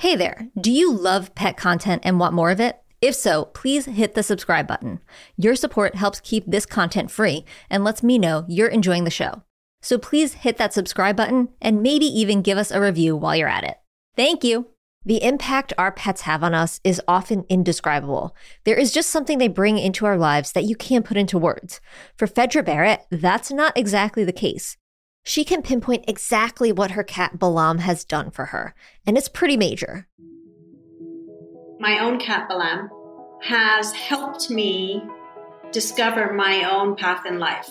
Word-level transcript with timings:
Hey 0.00 0.14
there, 0.14 0.46
do 0.56 0.70
you 0.70 0.92
love 0.92 1.34
pet 1.34 1.56
content 1.56 2.02
and 2.04 2.20
want 2.20 2.32
more 2.32 2.52
of 2.52 2.60
it? 2.60 2.78
If 3.02 3.16
so, 3.16 3.46
please 3.46 3.86
hit 3.86 4.14
the 4.14 4.22
subscribe 4.22 4.64
button. 4.64 5.00
Your 5.36 5.56
support 5.56 5.96
helps 5.96 6.20
keep 6.20 6.44
this 6.46 6.66
content 6.66 7.10
free 7.10 7.44
and 7.68 7.82
lets 7.82 8.00
me 8.00 8.16
know 8.16 8.44
you're 8.46 8.68
enjoying 8.68 9.02
the 9.02 9.10
show. 9.10 9.42
So 9.82 9.98
please 9.98 10.34
hit 10.34 10.56
that 10.58 10.72
subscribe 10.72 11.16
button 11.16 11.48
and 11.60 11.82
maybe 11.82 12.04
even 12.04 12.42
give 12.42 12.58
us 12.58 12.70
a 12.70 12.80
review 12.80 13.16
while 13.16 13.34
you're 13.34 13.48
at 13.48 13.64
it. 13.64 13.76
Thank 14.14 14.44
you. 14.44 14.68
The 15.04 15.20
impact 15.20 15.72
our 15.76 15.90
pets 15.90 16.20
have 16.20 16.44
on 16.44 16.54
us 16.54 16.80
is 16.84 17.02
often 17.08 17.44
indescribable. 17.48 18.36
There 18.62 18.78
is 18.78 18.92
just 18.92 19.10
something 19.10 19.38
they 19.38 19.48
bring 19.48 19.78
into 19.78 20.06
our 20.06 20.16
lives 20.16 20.52
that 20.52 20.62
you 20.62 20.76
can't 20.76 21.04
put 21.04 21.16
into 21.16 21.38
words. 21.38 21.80
For 22.16 22.28
Phaedra 22.28 22.62
Barratt, 22.62 23.00
that's 23.10 23.50
not 23.50 23.76
exactly 23.76 24.22
the 24.22 24.32
case. 24.32 24.76
She 25.28 25.44
can 25.44 25.60
pinpoint 25.60 26.06
exactly 26.08 26.72
what 26.72 26.92
her 26.92 27.04
cat 27.04 27.38
Balam 27.38 27.80
has 27.80 28.02
done 28.02 28.30
for 28.30 28.46
her, 28.46 28.74
and 29.06 29.18
it's 29.18 29.28
pretty 29.28 29.58
major. 29.58 30.08
My 31.78 31.98
own 31.98 32.18
cat 32.18 32.48
Balam 32.48 32.88
has 33.42 33.92
helped 33.92 34.48
me 34.48 35.02
discover 35.70 36.32
my 36.32 36.64
own 36.64 36.96
path 36.96 37.26
in 37.26 37.38
life. 37.38 37.68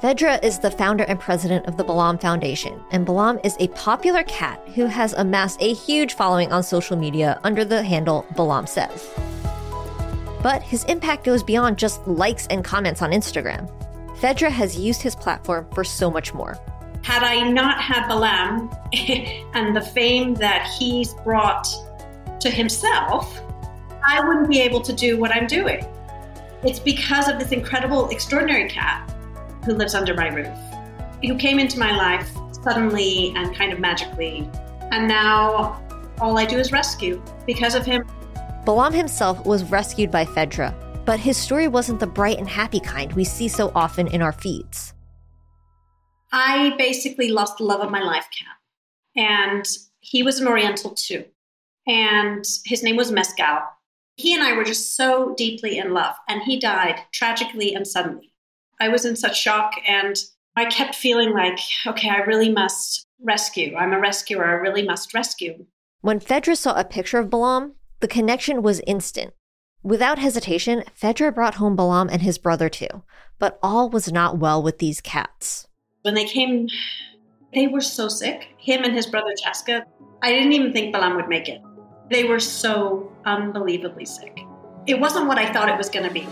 Phaedra 0.00 0.40
is 0.44 0.58
the 0.58 0.72
founder 0.72 1.04
and 1.04 1.20
president 1.20 1.66
of 1.66 1.76
the 1.76 1.84
Balam 1.84 2.20
Foundation, 2.20 2.82
and 2.90 3.06
Balam 3.06 3.38
is 3.46 3.56
a 3.60 3.68
popular 3.68 4.24
cat 4.24 4.60
who 4.74 4.86
has 4.86 5.12
amassed 5.12 5.62
a 5.62 5.74
huge 5.74 6.14
following 6.14 6.50
on 6.50 6.64
social 6.64 6.96
media 6.96 7.38
under 7.44 7.64
the 7.64 7.84
handle 7.84 8.26
Balam 8.34 8.68
Says. 8.68 9.08
But 10.42 10.64
his 10.64 10.82
impact 10.86 11.22
goes 11.22 11.44
beyond 11.44 11.78
just 11.78 12.04
likes 12.08 12.48
and 12.48 12.64
comments 12.64 13.02
on 13.02 13.12
Instagram. 13.12 13.70
Phaedra 14.18 14.50
has 14.50 14.76
used 14.76 15.00
his 15.00 15.14
platform 15.14 15.68
for 15.72 15.84
so 15.84 16.10
much 16.10 16.34
more. 16.34 16.58
Had 17.12 17.24
I 17.24 17.50
not 17.50 17.78
had 17.78 18.04
Balam 18.04 18.74
and 19.54 19.76
the 19.76 19.82
fame 19.82 20.32
that 20.36 20.66
he's 20.78 21.12
brought 21.12 21.68
to 22.40 22.48
himself, 22.48 23.38
I 24.02 24.26
wouldn't 24.26 24.48
be 24.48 24.62
able 24.62 24.80
to 24.80 24.94
do 24.94 25.18
what 25.20 25.30
I'm 25.30 25.46
doing. 25.46 25.84
It's 26.64 26.78
because 26.78 27.28
of 27.28 27.38
this 27.38 27.52
incredible, 27.52 28.08
extraordinary 28.08 28.66
cat 28.66 29.14
who 29.66 29.74
lives 29.74 29.94
under 29.94 30.14
my 30.14 30.28
roof, 30.28 30.56
who 31.22 31.36
came 31.36 31.58
into 31.58 31.78
my 31.78 31.94
life 31.94 32.30
suddenly 32.64 33.34
and 33.36 33.54
kind 33.54 33.74
of 33.74 33.78
magically. 33.78 34.48
And 34.90 35.06
now 35.06 35.84
all 36.18 36.38
I 36.38 36.46
do 36.46 36.56
is 36.56 36.72
rescue 36.72 37.22
because 37.46 37.74
of 37.74 37.84
him. 37.84 38.06
Balam 38.64 38.94
himself 38.94 39.44
was 39.44 39.64
rescued 39.64 40.10
by 40.10 40.24
Phaedra, 40.24 40.74
but 41.04 41.20
his 41.20 41.36
story 41.36 41.68
wasn't 41.68 42.00
the 42.00 42.06
bright 42.06 42.38
and 42.38 42.48
happy 42.48 42.80
kind 42.80 43.12
we 43.12 43.24
see 43.24 43.48
so 43.48 43.70
often 43.74 44.06
in 44.06 44.22
our 44.22 44.32
feeds. 44.32 44.94
I 46.32 46.74
basically 46.78 47.28
lost 47.28 47.58
the 47.58 47.64
love 47.64 47.80
of 47.80 47.90
my 47.90 48.02
life 48.02 48.26
cat. 48.36 48.56
And 49.14 49.68
he 50.00 50.22
was 50.22 50.40
an 50.40 50.48
Oriental 50.48 50.90
too. 50.90 51.24
And 51.86 52.44
his 52.64 52.82
name 52.82 52.96
was 52.96 53.12
Mescal. 53.12 53.60
He 54.16 54.34
and 54.34 54.42
I 54.42 54.52
were 54.54 54.64
just 54.64 54.96
so 54.96 55.34
deeply 55.36 55.78
in 55.78 55.94
love, 55.94 56.14
and 56.28 56.42
he 56.42 56.58
died 56.58 57.00
tragically 57.12 57.74
and 57.74 57.86
suddenly. 57.86 58.32
I 58.80 58.88
was 58.88 59.04
in 59.04 59.16
such 59.16 59.40
shock 59.40 59.72
and 59.86 60.16
I 60.56 60.66
kept 60.66 60.94
feeling 60.94 61.32
like, 61.32 61.58
okay, 61.86 62.10
I 62.10 62.18
really 62.18 62.50
must 62.50 63.06
rescue. 63.20 63.74
I'm 63.76 63.92
a 63.92 64.00
rescuer. 64.00 64.44
I 64.44 64.52
really 64.52 64.82
must 64.84 65.14
rescue. 65.14 65.66
When 66.00 66.20
Phaedra 66.20 66.56
saw 66.56 66.78
a 66.78 66.84
picture 66.84 67.18
of 67.18 67.30
Balam, 67.30 67.72
the 68.00 68.08
connection 68.08 68.62
was 68.62 68.82
instant. 68.86 69.32
Without 69.82 70.18
hesitation, 70.18 70.84
Phaedra 70.94 71.32
brought 71.32 71.54
home 71.54 71.76
Balam 71.76 72.08
and 72.10 72.22
his 72.22 72.38
brother 72.38 72.68
too. 72.68 73.02
But 73.38 73.58
all 73.62 73.88
was 73.88 74.12
not 74.12 74.38
well 74.38 74.62
with 74.62 74.78
these 74.78 75.00
cats. 75.00 75.68
When 76.02 76.14
they 76.14 76.24
came, 76.24 76.68
they 77.54 77.68
were 77.68 77.80
so 77.80 78.08
sick. 78.08 78.48
Him 78.58 78.82
and 78.82 78.92
his 78.92 79.06
brother 79.06 79.34
Chaska. 79.40 79.84
I 80.20 80.32
didn't 80.32 80.52
even 80.52 80.72
think 80.72 80.92
Balam 80.92 81.14
would 81.14 81.28
make 81.28 81.48
it. 81.48 81.62
They 82.10 82.24
were 82.24 82.40
so 82.40 83.12
unbelievably 83.24 84.06
sick. 84.06 84.40
It 84.88 84.98
wasn't 84.98 85.28
what 85.28 85.38
I 85.38 85.52
thought 85.52 85.68
it 85.68 85.78
was 85.78 85.88
going 85.88 86.06
to 86.06 86.12
be. 86.12 86.26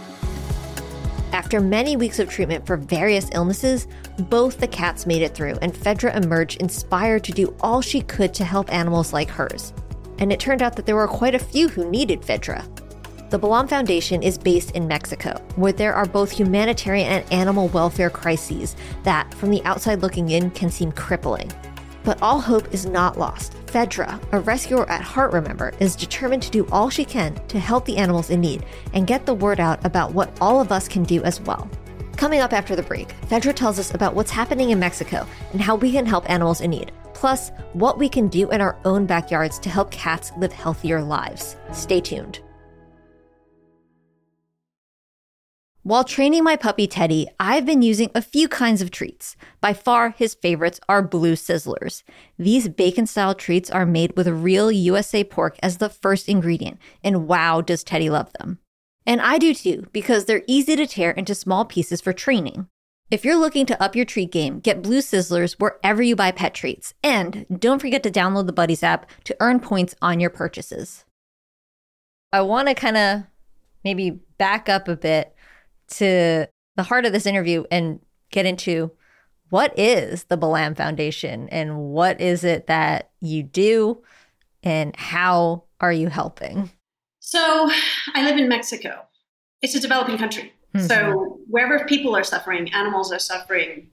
After 1.33 1.61
many 1.61 1.97
weeks 1.97 2.19
of 2.19 2.29
treatment 2.29 2.67
for 2.67 2.77
various 2.77 3.30
illnesses, 3.33 3.86
both 4.29 4.59
the 4.59 4.67
cats 4.67 5.07
made 5.07 5.23
it 5.23 5.36
through, 5.36 5.55
and 5.63 5.77
Phaedra 5.77 6.17
emerged 6.17 6.61
inspired 6.61 7.23
to 7.25 7.33
do 7.33 7.55
all 7.61 7.80
she 7.80 8.01
could 8.01 8.35
to 8.35 8.45
help 8.45 8.73
animals 8.75 9.13
like 9.13 9.30
hers. 9.30 9.73
And 10.19 10.33
it 10.33 10.41
turned 10.41 10.63
out 10.63 10.75
that 10.75 10.86
there 10.86 10.97
were 10.97 11.07
quite 11.07 11.36
a 11.36 11.39
few 11.39 11.69
who 11.69 11.89
needed 11.89 12.25
Phaedra. 12.25 12.67
The 13.30 13.39
Balam 13.39 13.68
Foundation 13.68 14.24
is 14.24 14.36
based 14.36 14.73
in 14.73 14.89
Mexico, 14.89 15.41
where 15.55 15.70
there 15.70 15.95
are 15.95 16.05
both 16.05 16.33
humanitarian 16.33 17.07
and 17.07 17.33
animal 17.33 17.68
welfare 17.68 18.11
crises 18.11 18.74
that, 19.05 19.33
from 19.35 19.51
the 19.51 19.63
outside 19.63 20.02
looking 20.02 20.30
in, 20.30 20.51
can 20.51 20.68
seem 20.68 20.91
crippling. 20.91 21.48
But 22.02 22.20
all 22.23 22.41
hope 22.41 22.74
is 22.74 22.86
not 22.86 23.20
lost. 23.20 23.55
Phaedra, 23.68 24.20
a 24.33 24.41
rescuer 24.41 24.91
at 24.91 25.02
heart, 25.02 25.33
remember, 25.33 25.73
is 25.79 25.95
determined 25.95 26.42
to 26.42 26.51
do 26.51 26.67
all 26.73 26.91
she 26.91 27.05
can 27.05 27.36
to 27.46 27.61
help 27.61 27.85
the 27.85 27.98
animals 27.98 28.30
in 28.30 28.41
need 28.41 28.64
and 28.95 29.07
get 29.07 29.27
the 29.27 29.35
word 29.35 29.61
out 29.61 29.79
about 29.86 30.12
what 30.12 30.36
all 30.41 30.61
of 30.61 30.73
us 30.73 30.89
can 30.89 31.05
do 31.05 31.23
as 31.23 31.41
well. 31.41 31.70
Coming 32.17 32.41
up 32.41 32.52
after 32.52 32.74
the 32.74 32.83
break, 32.83 33.12
Phaedra 33.29 33.52
tells 33.52 33.79
us 33.79 33.95
about 33.95 34.17
what's 34.17 34.33
happening 34.33 34.70
in 34.70 34.80
Mexico 34.80 35.24
and 35.52 35.61
how 35.61 35.77
we 35.77 35.92
can 35.92 36.05
help 36.05 36.29
animals 36.29 36.62
in 36.62 36.70
need, 36.70 36.91
plus, 37.14 37.52
what 37.74 37.97
we 37.97 38.08
can 38.08 38.27
do 38.27 38.51
in 38.51 38.61
our 38.61 38.77
own 38.85 39.07
backyards 39.07 39.61
to 39.61 39.70
help 39.70 39.92
cats 39.92 40.33
live 40.36 40.52
healthier 40.52 41.01
lives. 41.01 41.55
Stay 41.73 42.01
tuned. 42.01 42.41
While 45.83 46.05
training 46.05 46.45
my 46.45 46.57
puppy 46.57 46.86
Teddy, 46.86 47.27
I've 47.41 47.64
been 47.64 47.80
using 47.80 48.11
a 48.14 48.20
few 48.20 48.48
kinds 48.48 48.83
of 48.83 48.91
treats. 48.91 49.35
By 49.63 49.73
far, 49.73 50.11
his 50.11 50.35
favorites 50.35 50.79
are 50.91 51.01
blue 51.01 51.36
sizzlers. 51.36 52.02
These 52.39 52.68
bacon 52.68 53.07
style 53.07 53.35
treats 53.35 53.70
are 53.70 53.86
made 53.86 54.14
with 54.14 54.29
real 54.29 54.70
USA 54.70 55.24
pork 55.24 55.57
as 55.63 55.79
the 55.79 55.89
first 55.89 56.29
ingredient, 56.29 56.79
and 57.02 57.27
wow, 57.27 57.63
does 57.63 57.83
Teddy 57.83 58.11
love 58.11 58.30
them. 58.35 58.58
And 59.07 59.23
I 59.23 59.39
do 59.39 59.55
too, 59.55 59.86
because 59.91 60.27
they're 60.27 60.42
easy 60.46 60.77
to 60.77 60.86
tear 60.86 61.13
into 61.13 61.35
small 61.35 61.64
pieces 61.64 62.02
for 62.02 62.12
training. 62.12 62.68
If 63.11 63.24
you're 63.24 63.41
looking 63.41 63.64
to 63.64 63.83
up 63.83 63.97
your 63.97 64.05
treat 64.05 64.30
game, 64.30 64.61
get 64.61 64.83
Blue 64.83 64.98
Sizzlers 64.98 65.57
wherever 65.58 66.02
you 66.02 66.14
buy 66.14 66.30
pet 66.30 66.52
treats. 66.52 66.92
And 67.02 67.47
don't 67.58 67.80
forget 67.80 68.02
to 68.02 68.11
download 68.11 68.45
the 68.45 68.52
Buddies 68.52 68.83
app 68.83 69.11
to 69.24 69.36
earn 69.41 69.61
points 69.61 69.95
on 70.02 70.20
your 70.20 70.30
purchases. 70.30 71.07
I 72.35 72.42
want 72.42 72.68
to 72.68 72.74
kind 72.74 72.98
of 72.98 73.23
maybe 73.83 74.20
back 74.36 74.68
up 74.68 74.86
a 74.86 74.95
bit 74.95 75.35
to 75.90 76.48
the 76.77 76.83
heart 76.83 77.05
of 77.05 77.12
this 77.12 77.27
interview 77.27 77.64
and 77.70 78.01
get 78.30 78.46
into 78.46 78.90
what 79.51 79.77
is 79.78 80.24
the 80.24 80.39
Balam 80.39 80.77
Foundation 80.77 81.48
and 81.48 81.77
what 81.77 82.20
is 82.20 82.45
it 82.45 82.68
that 82.68 83.11
you 83.20 83.42
do 83.42 84.02
and 84.62 84.95
how 84.96 85.64
are 85.80 85.92
you 85.92 86.08
helping? 86.08 86.70
So, 87.18 87.70
I 88.14 88.24
live 88.24 88.39
in 88.39 88.48
Mexico. 88.48 89.02
It's 89.62 89.74
a 89.74 89.80
developing 89.80 90.18
country. 90.18 90.52
Mm-hmm. 90.74 90.86
So, 90.86 91.39
wherever 91.48 91.84
people 91.84 92.17
are 92.17 92.24
suffering, 92.24 92.73
animals 92.73 93.12
are 93.12 93.18
suffering 93.18 93.89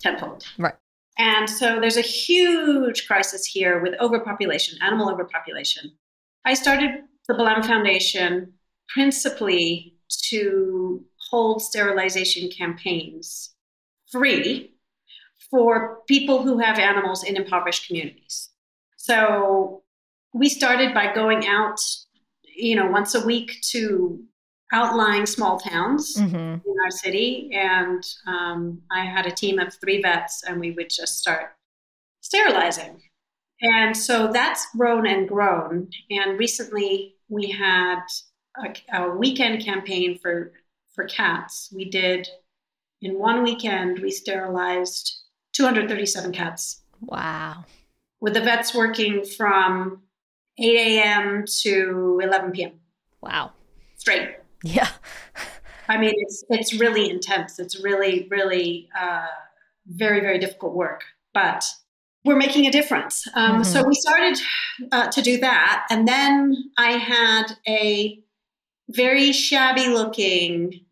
tenfold. 0.00 0.44
Right. 0.58 0.74
And 1.18 1.50
so, 1.50 1.80
there's 1.80 1.96
a 1.96 2.02
huge 2.02 3.06
crisis 3.06 3.44
here 3.44 3.80
with 3.80 3.94
overpopulation, 4.00 4.78
animal 4.82 5.10
overpopulation. 5.10 5.92
I 6.44 6.54
started 6.54 6.90
the 7.26 7.34
Balam 7.34 7.64
Foundation 7.64 8.54
principally 8.88 9.94
to 10.28 11.04
hold 11.30 11.62
sterilization 11.62 12.50
campaigns 12.50 13.54
free 14.10 14.72
for 15.50 16.00
people 16.06 16.42
who 16.42 16.58
have 16.58 16.78
animals 16.78 17.24
in 17.24 17.36
impoverished 17.36 17.86
communities. 17.86 18.50
So 18.96 19.82
we 20.34 20.48
started 20.48 20.92
by 20.92 21.14
going 21.14 21.46
out, 21.46 21.80
you 22.56 22.76
know, 22.76 22.86
once 22.90 23.14
a 23.14 23.24
week 23.24 23.60
to 23.70 24.22
outlying 24.72 25.24
small 25.24 25.58
towns 25.58 26.16
mm-hmm. 26.16 26.36
in 26.36 26.76
our 26.84 26.90
city. 26.90 27.50
And 27.52 28.02
um, 28.26 28.82
I 28.90 29.04
had 29.04 29.26
a 29.26 29.30
team 29.30 29.58
of 29.58 29.72
three 29.74 30.02
vets, 30.02 30.42
and 30.46 30.60
we 30.60 30.72
would 30.72 30.90
just 30.90 31.18
start 31.18 31.54
sterilizing. 32.20 33.00
And 33.62 33.96
so 33.96 34.30
that's 34.30 34.66
grown 34.76 35.06
and 35.06 35.26
grown. 35.26 35.88
And 36.10 36.38
recently 36.38 37.14
we 37.28 37.50
had 37.50 38.00
a, 38.62 38.96
a 38.96 39.16
weekend 39.16 39.64
campaign 39.64 40.18
for 40.18 40.52
for 40.98 41.04
cats. 41.04 41.72
We 41.72 41.88
did 41.88 42.28
in 43.00 43.20
one 43.20 43.44
weekend 43.44 44.00
we 44.00 44.10
sterilized 44.10 45.16
237 45.52 46.32
cats. 46.32 46.82
Wow. 47.00 47.64
With 48.20 48.34
the 48.34 48.40
vets 48.40 48.74
working 48.74 49.24
from 49.24 50.02
8 50.58 50.76
a.m. 50.76 51.44
to 51.62 52.18
11 52.20 52.50
p.m. 52.50 52.72
Wow. 53.22 53.52
Straight. 53.96 54.38
Yeah. 54.64 54.88
I 55.88 55.98
mean, 55.98 56.14
it's 56.16 56.44
it's 56.50 56.74
really 56.74 57.08
intense. 57.08 57.60
It's 57.60 57.80
really, 57.80 58.26
really 58.28 58.88
uh, 58.98 59.28
very, 59.86 60.20
very 60.20 60.40
difficult 60.40 60.74
work, 60.74 61.04
but 61.32 61.64
we're 62.24 62.36
making 62.36 62.66
a 62.66 62.72
difference. 62.72 63.26
Um, 63.34 63.52
mm-hmm. 63.52 63.62
So 63.62 63.84
we 63.86 63.94
started 63.94 64.38
uh, 64.90 65.08
to 65.12 65.22
do 65.22 65.38
that, 65.38 65.86
and 65.90 66.06
then 66.08 66.56
I 66.76 66.90
had 66.90 67.56
a 67.66 68.22
very 68.90 69.32
shabby 69.32 69.88
looking 69.88 70.84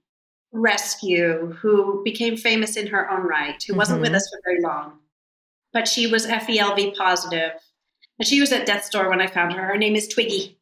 rescue 0.56 1.52
who 1.60 2.02
became 2.04 2.36
famous 2.36 2.76
in 2.76 2.86
her 2.88 3.10
own 3.10 3.26
right, 3.26 3.62
who 3.66 3.74
wasn't 3.74 3.96
mm-hmm. 3.96 4.12
with 4.12 4.14
us 4.14 4.28
for 4.30 4.40
very 4.44 4.62
long, 4.62 4.98
but 5.72 5.86
she 5.86 6.06
was 6.06 6.26
FELV 6.26 6.96
positive 6.96 7.52
And 8.18 8.26
she 8.26 8.40
was 8.40 8.52
at 8.52 8.66
death's 8.66 8.88
door 8.88 9.08
when 9.08 9.20
I 9.20 9.26
found 9.26 9.52
her. 9.52 9.62
Her 9.62 9.76
name 9.76 9.96
is 9.96 10.08
Twiggy. 10.08 10.58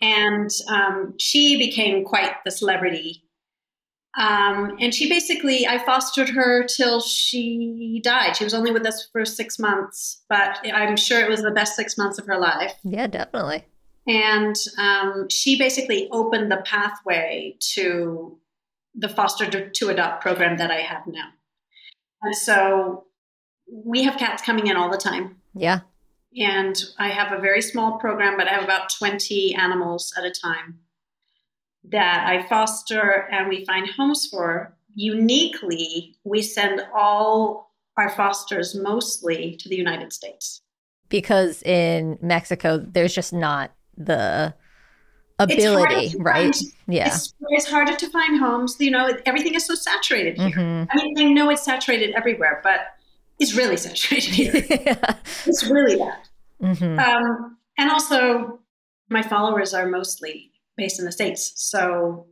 And 0.00 0.50
um, 0.68 1.14
she 1.18 1.56
became 1.56 2.04
quite 2.04 2.32
the 2.44 2.50
celebrity. 2.50 3.24
Um, 4.16 4.76
and 4.80 4.92
she 4.92 5.08
basically, 5.08 5.66
I 5.66 5.78
fostered 5.84 6.28
her 6.30 6.64
till 6.64 7.00
she 7.00 8.00
died. 8.02 8.36
She 8.36 8.44
was 8.44 8.54
only 8.54 8.72
with 8.72 8.86
us 8.86 9.08
for 9.12 9.24
six 9.24 9.58
months, 9.58 10.22
but 10.28 10.58
I'm 10.72 10.96
sure 10.96 11.20
it 11.20 11.28
was 11.28 11.42
the 11.42 11.52
best 11.52 11.76
six 11.76 11.96
months 11.96 12.18
of 12.18 12.26
her 12.26 12.38
life. 12.38 12.74
Yeah, 12.82 13.06
definitely. 13.06 13.64
And 14.08 14.56
um, 14.78 15.28
she 15.30 15.58
basically 15.58 16.08
opened 16.10 16.50
the 16.50 16.62
pathway 16.64 17.56
to 17.74 18.38
the 18.98 19.08
foster 19.08 19.70
to 19.70 19.88
adopt 19.88 20.22
program 20.22 20.58
that 20.58 20.70
I 20.70 20.80
have 20.80 21.06
now. 21.06 21.28
And 22.22 22.36
so 22.36 23.04
we 23.72 24.02
have 24.02 24.18
cats 24.18 24.42
coming 24.42 24.66
in 24.66 24.76
all 24.76 24.90
the 24.90 24.98
time. 24.98 25.36
Yeah. 25.54 25.80
And 26.36 26.76
I 26.98 27.08
have 27.08 27.32
a 27.32 27.40
very 27.40 27.62
small 27.62 27.98
program, 27.98 28.36
but 28.36 28.48
I 28.48 28.54
have 28.54 28.64
about 28.64 28.90
20 28.98 29.54
animals 29.54 30.12
at 30.18 30.24
a 30.24 30.30
time 30.30 30.80
that 31.84 32.26
I 32.28 32.46
foster 32.48 33.28
and 33.30 33.48
we 33.48 33.64
find 33.64 33.88
homes 33.88 34.26
for. 34.26 34.76
Uniquely, 34.94 36.16
we 36.24 36.42
send 36.42 36.82
all 36.94 37.72
our 37.96 38.10
fosters 38.10 38.74
mostly 38.74 39.56
to 39.60 39.68
the 39.68 39.76
United 39.76 40.12
States. 40.12 40.60
Because 41.08 41.62
in 41.62 42.18
Mexico, 42.20 42.78
there's 42.78 43.14
just 43.14 43.32
not 43.32 43.72
the 43.96 44.54
ability, 45.38 46.14
right? 46.18 46.54
Find, 46.54 46.72
yeah. 46.86 47.08
It's, 47.08 47.34
it's, 47.50 47.68
harder 47.68 47.94
to 47.96 48.10
find 48.10 48.38
homes. 48.38 48.76
You 48.78 48.90
know, 48.90 49.10
everything 49.26 49.54
is 49.54 49.66
so 49.66 49.74
saturated 49.74 50.36
here. 50.36 50.50
Mm-hmm. 50.50 50.90
I 50.90 50.96
mean, 50.96 51.18
I 51.18 51.32
know 51.32 51.50
it's 51.50 51.64
saturated 51.64 52.14
everywhere, 52.14 52.60
but 52.62 52.80
it's 53.38 53.54
really 53.54 53.76
saturated 53.86 54.34
here. 54.34 54.64
yeah. 54.68 55.14
It's 55.46 55.68
really 55.68 55.96
bad. 55.96 56.28
Mm-hmm. 56.62 56.98
Um, 56.98 57.58
and 57.76 57.90
also, 57.90 58.60
my 59.08 59.22
followers 59.22 59.72
are 59.74 59.88
mostly 59.88 60.50
based 60.76 60.98
in 60.98 61.04
the 61.04 61.12
States. 61.12 61.52
So 61.56 62.26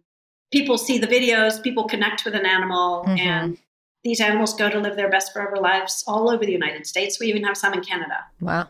people 0.53 0.79
see 0.79 0.99
the 0.99 1.07
videos, 1.07 1.63
people 1.63 1.85
connect 1.85 2.25
with 2.25 2.35
an 2.35 2.47
animal, 2.47 3.05
mm-hmm. 3.05 3.19
and 3.19 3.59
these 4.05 4.21
animals 4.21 4.55
go 4.55 4.71
to 4.71 4.79
live 4.79 4.97
their 4.97 5.11
best 5.11 5.33
forever 5.33 5.57
lives 5.57 6.05
all 6.07 6.31
over 6.31 6.45
the 6.45 6.53
United 6.53 6.87
States. 6.87 7.19
We 7.19 7.27
even 7.27 7.45
have 7.45 7.57
some 7.57 7.73
in 7.73 7.83
Canada. 7.83 8.25
Wow. 8.41 8.69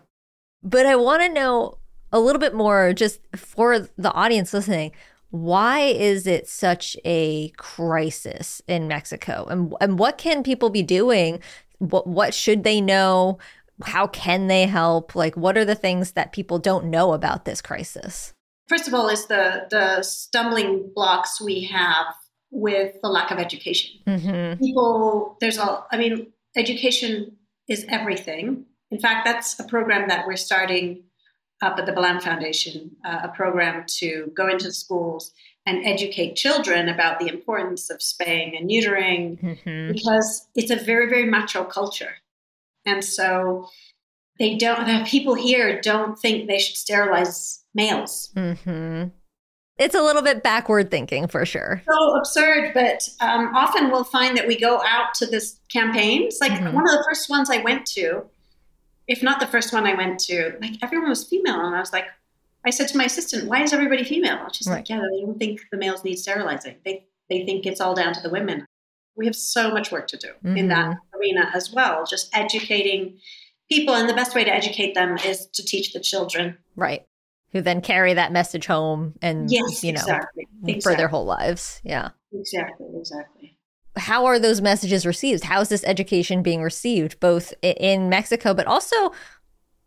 But 0.63 0.87
I 0.87 0.97
want 0.97 1.23
to 1.23 1.29
know 1.29 1.79
a 2.13 2.21
little 2.21 2.41
bit 2.41 2.55
more 2.55 2.93
just 2.93 3.21
for 3.37 3.79
the 3.79 4.13
audience 4.13 4.53
listening 4.53 4.93
why 5.31 5.81
is 5.81 6.27
it 6.27 6.49
such 6.49 6.97
a 7.05 7.51
crisis 7.57 8.63
in 8.67 8.89
Mexico? 8.89 9.47
And 9.49 9.75
and 9.81 9.99
what 9.99 10.19
can 10.19 10.43
people 10.43 10.71
be 10.71 10.83
doing? 10.83 11.41
What 11.79 12.07
what 12.07 12.35
should 12.35 12.65
they 12.65 12.81
know? 12.81 13.39
How 13.85 14.07
can 14.07 14.47
they 14.47 14.67
help? 14.67 15.15
Like 15.15 15.37
what 15.37 15.59
are 15.59 15.65
the 15.65 15.75
things 15.75 16.13
that 16.13 16.33
people 16.33 16.59
don't 16.59 16.87
know 16.87 17.13
about 17.13 17.45
this 17.45 17.61
crisis? 17.61 18.33
First 18.69 18.89
of 18.89 18.95
all 18.95 19.09
is 19.09 19.27
the 19.27 19.67
the 19.71 20.03
stumbling 20.03 20.91
blocks 20.95 21.41
we 21.41 21.65
have 21.65 22.07
with 22.51 22.95
the 23.03 23.09
lack 23.09 23.31
of 23.31 23.39
education. 23.39 24.01
Mm-hmm. 24.07 24.65
people 24.65 25.37
there's 25.41 25.59
all 25.59 25.87
i 25.91 25.97
mean 25.97 26.33
education 26.57 27.37
is 27.69 27.85
everything. 27.89 28.65
In 28.91 29.01
fact 29.01 29.27
that's 29.27 29.59
a 29.59 29.65
program 29.65 30.09
that 30.09 30.27
we're 30.27 30.37
starting 30.37 31.03
up 31.63 31.79
at 31.79 31.87
the 31.87 31.93
Balam 31.93 32.23
Foundation, 32.23 32.97
uh, 33.05 33.21
a 33.25 33.29
program 33.29 33.85
to 33.87 34.31
go 34.35 34.49
into 34.49 34.73
schools 34.73 35.33
and 35.65 35.85
educate 35.85 36.37
children 36.37 36.89
about 36.89 37.19
the 37.19 37.29
importance 37.29 37.91
of 37.91 38.01
spaying 38.01 38.57
and 38.57 38.71
neutering 38.71 39.41
mm-hmm. 39.41 39.93
because 39.93 40.49
it's 40.55 40.71
a 40.71 40.77
very, 40.77 41.09
very 41.09 41.27
macho 41.27 41.65
culture. 41.65 42.17
And 42.85 43.05
so 43.05 43.69
they 44.39 44.57
don't, 44.57 44.87
the 44.87 45.05
people 45.09 45.35
here 45.35 45.81
don't 45.81 46.19
think 46.19 46.47
they 46.47 46.59
should 46.59 46.77
sterilize 46.77 47.65
males. 47.75 48.33
Mm-hmm. 48.37 49.09
It's 49.79 49.95
a 49.95 50.03
little 50.03 50.23
bit 50.23 50.43
backward 50.43 50.91
thinking 50.91 51.27
for 51.27 51.45
sure. 51.45 51.83
So 51.87 52.17
absurd, 52.17 52.73
but 52.73 53.09
um, 53.21 53.55
often 53.55 53.91
we'll 53.91 54.05
find 54.05 54.37
that 54.37 54.47
we 54.47 54.59
go 54.59 54.81
out 54.87 55.15
to 55.17 55.27
this 55.27 55.61
campaigns. 55.71 56.39
Like 56.41 56.53
mm-hmm. 56.53 56.73
one 56.73 56.85
of 56.85 56.93
the 56.93 57.05
first 57.07 57.29
ones 57.29 57.51
I 57.51 57.59
went 57.59 57.87
to, 57.89 58.25
if 59.09 59.23
not 59.23 59.41
the 59.41 59.47
first 59.47 59.73
one 59.73 59.87
I 59.87 59.95
went 59.95 60.19
to, 60.21 60.57
like 60.61 60.75
everyone 60.83 61.09
was 61.09 61.25
female. 61.25 61.61
And 61.61 61.75
I 61.75 61.81
was 61.81 61.93
like, 61.93 62.07
I 62.65 62.71
said 62.71 62.89
to 62.89 62.97
my 62.97 63.05
assistant, 63.05 63.49
why 63.49 63.63
is 63.63 63.73
everybody 63.73 64.03
female? 64.03 64.49
she's 64.53 64.67
right. 64.67 64.77
like, 64.77 64.89
yeah, 64.89 65.03
they 65.13 65.21
don't 65.21 65.39
think 65.39 65.61
the 65.71 65.77
males 65.77 66.03
need 66.03 66.17
sterilizing. 66.17 66.77
They, 66.85 67.07
they 67.29 67.45
think 67.45 67.67
it's 67.67 67.81
all 67.81 67.95
down 67.95 68.13
to 68.15 68.21
the 68.21 68.31
women. 68.31 68.67
We 69.15 69.27
have 69.27 69.37
so 69.37 69.71
much 69.71 69.93
work 69.93 70.09
to 70.09 70.17
do 70.17 70.29
mm-hmm. 70.29 70.57
in 70.57 70.69
that 70.69 70.91
mm-hmm. 70.91 71.19
arena 71.19 71.51
as 71.55 71.73
well, 71.73 72.05
just 72.05 72.35
educating 72.37 73.19
people. 73.71 73.95
And 73.95 74.09
the 74.09 74.15
best 74.15 74.35
way 74.35 74.45
to 74.45 74.53
educate 74.53 74.95
them 74.95 75.17
is 75.19 75.47
to 75.55 75.65
teach 75.65 75.93
the 75.93 76.01
children. 76.01 76.59
Right. 76.75 77.07
Who 77.53 77.61
then 77.63 77.81
carry 77.81 78.15
that 78.15 78.33
message 78.33 78.67
home 78.67 79.15
and, 79.23 79.51
yes, 79.51 79.85
you 79.85 79.93
know, 79.93 80.01
exactly. 80.01 80.49
for 80.63 80.71
exactly. 80.71 80.97
their 80.97 81.09
whole 81.09 81.25
lives. 81.25 81.81
Yeah. 81.85 82.11
Exactly. 82.33 82.89
Exactly 82.99 83.56
how 83.97 84.27
are 84.27 84.39
those 84.39 84.61
messages 84.61 85.07
received? 85.07 85.45
How 85.45 85.61
is 85.61 85.69
this 85.69 85.85
education 85.85 86.43
being 86.43 86.63
received, 86.63 87.19
both 87.21 87.55
in 87.63 88.09
Mexico, 88.09 88.55
but 88.55 88.67
also 88.67 89.13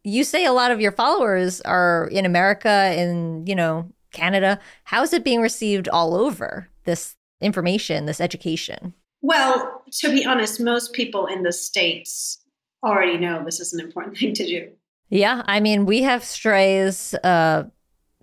you 0.04 0.24
say 0.24 0.46
a 0.46 0.54
lot 0.54 0.72
of 0.72 0.82
your 0.82 0.92
followers 0.92 1.62
are 1.62 2.10
in 2.12 2.26
America, 2.26 2.94
in 2.98 3.46
you 3.46 3.56
know 3.56 3.92
Canada. 4.12 4.60
How 4.86 5.04
is 5.04 5.14
it 5.14 5.24
being 5.24 5.42
received 5.42 5.88
all 5.90 6.16
over? 6.16 6.70
This 6.86 7.16
information, 7.42 8.06
this 8.06 8.22
education. 8.22 8.94
Well, 9.22 9.84
to 10.00 10.10
be 10.10 10.26
honest, 10.26 10.60
most 10.60 10.94
people 10.94 11.28
in 11.28 11.44
the 11.44 11.52
states 11.52 12.42
already 12.84 13.18
know 13.18 13.44
this 13.44 13.60
is 13.60 13.74
an 13.74 13.80
important 13.80 14.18
thing 14.20 14.34
to 14.34 14.46
do. 14.46 14.70
Yeah, 15.10 15.44
I 15.46 15.60
mean, 15.60 15.86
we 15.86 16.04
have 16.04 16.24
strays. 16.24 17.14
Uh, 17.24 17.64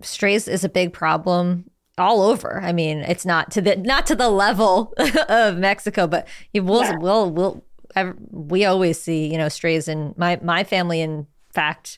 strays 0.01 0.47
is 0.47 0.63
a 0.63 0.69
big 0.69 0.93
problem 0.93 1.69
all 1.97 2.21
over. 2.21 2.61
I 2.61 2.73
mean, 2.73 2.99
it's 2.99 3.25
not 3.25 3.51
to 3.51 3.61
the 3.61 3.75
not 3.75 4.05
to 4.07 4.15
the 4.15 4.29
level 4.29 4.93
of 5.29 5.57
Mexico, 5.57 6.07
but 6.07 6.27
we 6.53 6.59
will 6.59 6.83
yeah. 6.83 6.97
will 6.97 7.31
we'll 7.31 7.63
we 8.31 8.65
always 8.65 9.01
see 9.01 9.31
you 9.31 9.37
know 9.37 9.49
strays 9.49 9.87
in 9.87 10.13
my 10.17 10.39
my 10.41 10.63
family. 10.63 11.01
In 11.01 11.27
fact, 11.51 11.97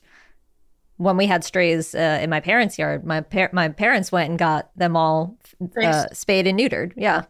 when 0.96 1.16
we 1.16 1.26
had 1.26 1.44
strays 1.44 1.94
uh, 1.94 2.18
in 2.20 2.30
my 2.30 2.40
parents' 2.40 2.78
yard, 2.78 3.04
my 3.04 3.20
par- 3.20 3.50
my 3.52 3.68
parents 3.68 4.10
went 4.10 4.30
and 4.30 4.38
got 4.38 4.70
them 4.76 4.96
all 4.96 5.36
uh, 5.82 6.06
spayed 6.12 6.46
and 6.46 6.58
neutered. 6.58 6.92
Yeah, 6.96 7.24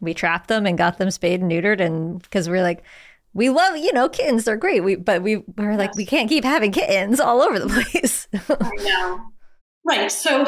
we 0.00 0.14
trapped 0.14 0.48
them 0.48 0.66
and 0.66 0.76
got 0.76 0.98
them 0.98 1.10
spayed 1.10 1.40
and 1.40 1.50
neutered, 1.50 1.80
and 1.80 2.20
because 2.22 2.48
we're 2.48 2.62
like. 2.62 2.82
We 3.34 3.50
love, 3.50 3.76
you 3.76 3.92
know, 3.92 4.08
kittens. 4.08 4.44
They're 4.44 4.56
great. 4.56 4.82
We, 4.82 4.94
but 4.94 5.20
we 5.20 5.44
we're 5.58 5.76
like, 5.76 5.94
we 5.94 6.06
can't 6.06 6.26
keep 6.26 6.42
having 6.42 6.72
kittens 6.72 7.20
all 7.20 7.42
over 7.42 7.58
the 7.58 7.68
place. 7.90 8.28
I 8.48 8.70
know. 8.82 9.20
Right. 9.86 10.10
So, 10.10 10.40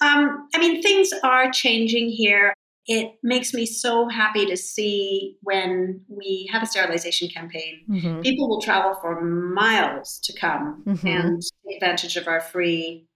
um, 0.00 0.48
I 0.54 0.58
mean, 0.58 0.82
things 0.82 1.10
are 1.22 1.50
changing 1.50 2.08
here. 2.08 2.52
It 2.86 3.12
makes 3.22 3.54
me 3.54 3.64
so 3.64 4.08
happy 4.08 4.44
to 4.46 4.56
see 4.56 5.36
when 5.42 6.00
we 6.08 6.48
have 6.50 6.64
a 6.64 6.66
sterilization 6.66 7.28
campaign. 7.28 7.82
Mm-hmm. 7.88 8.20
People 8.22 8.48
will 8.48 8.60
travel 8.60 8.94
for 9.00 9.20
miles 9.20 10.18
to 10.24 10.32
come 10.32 10.82
mm-hmm. 10.84 11.06
and 11.06 11.42
take 11.64 11.76
advantage 11.76 12.16
of 12.16 12.26
our 12.26 12.40
free 12.40 13.06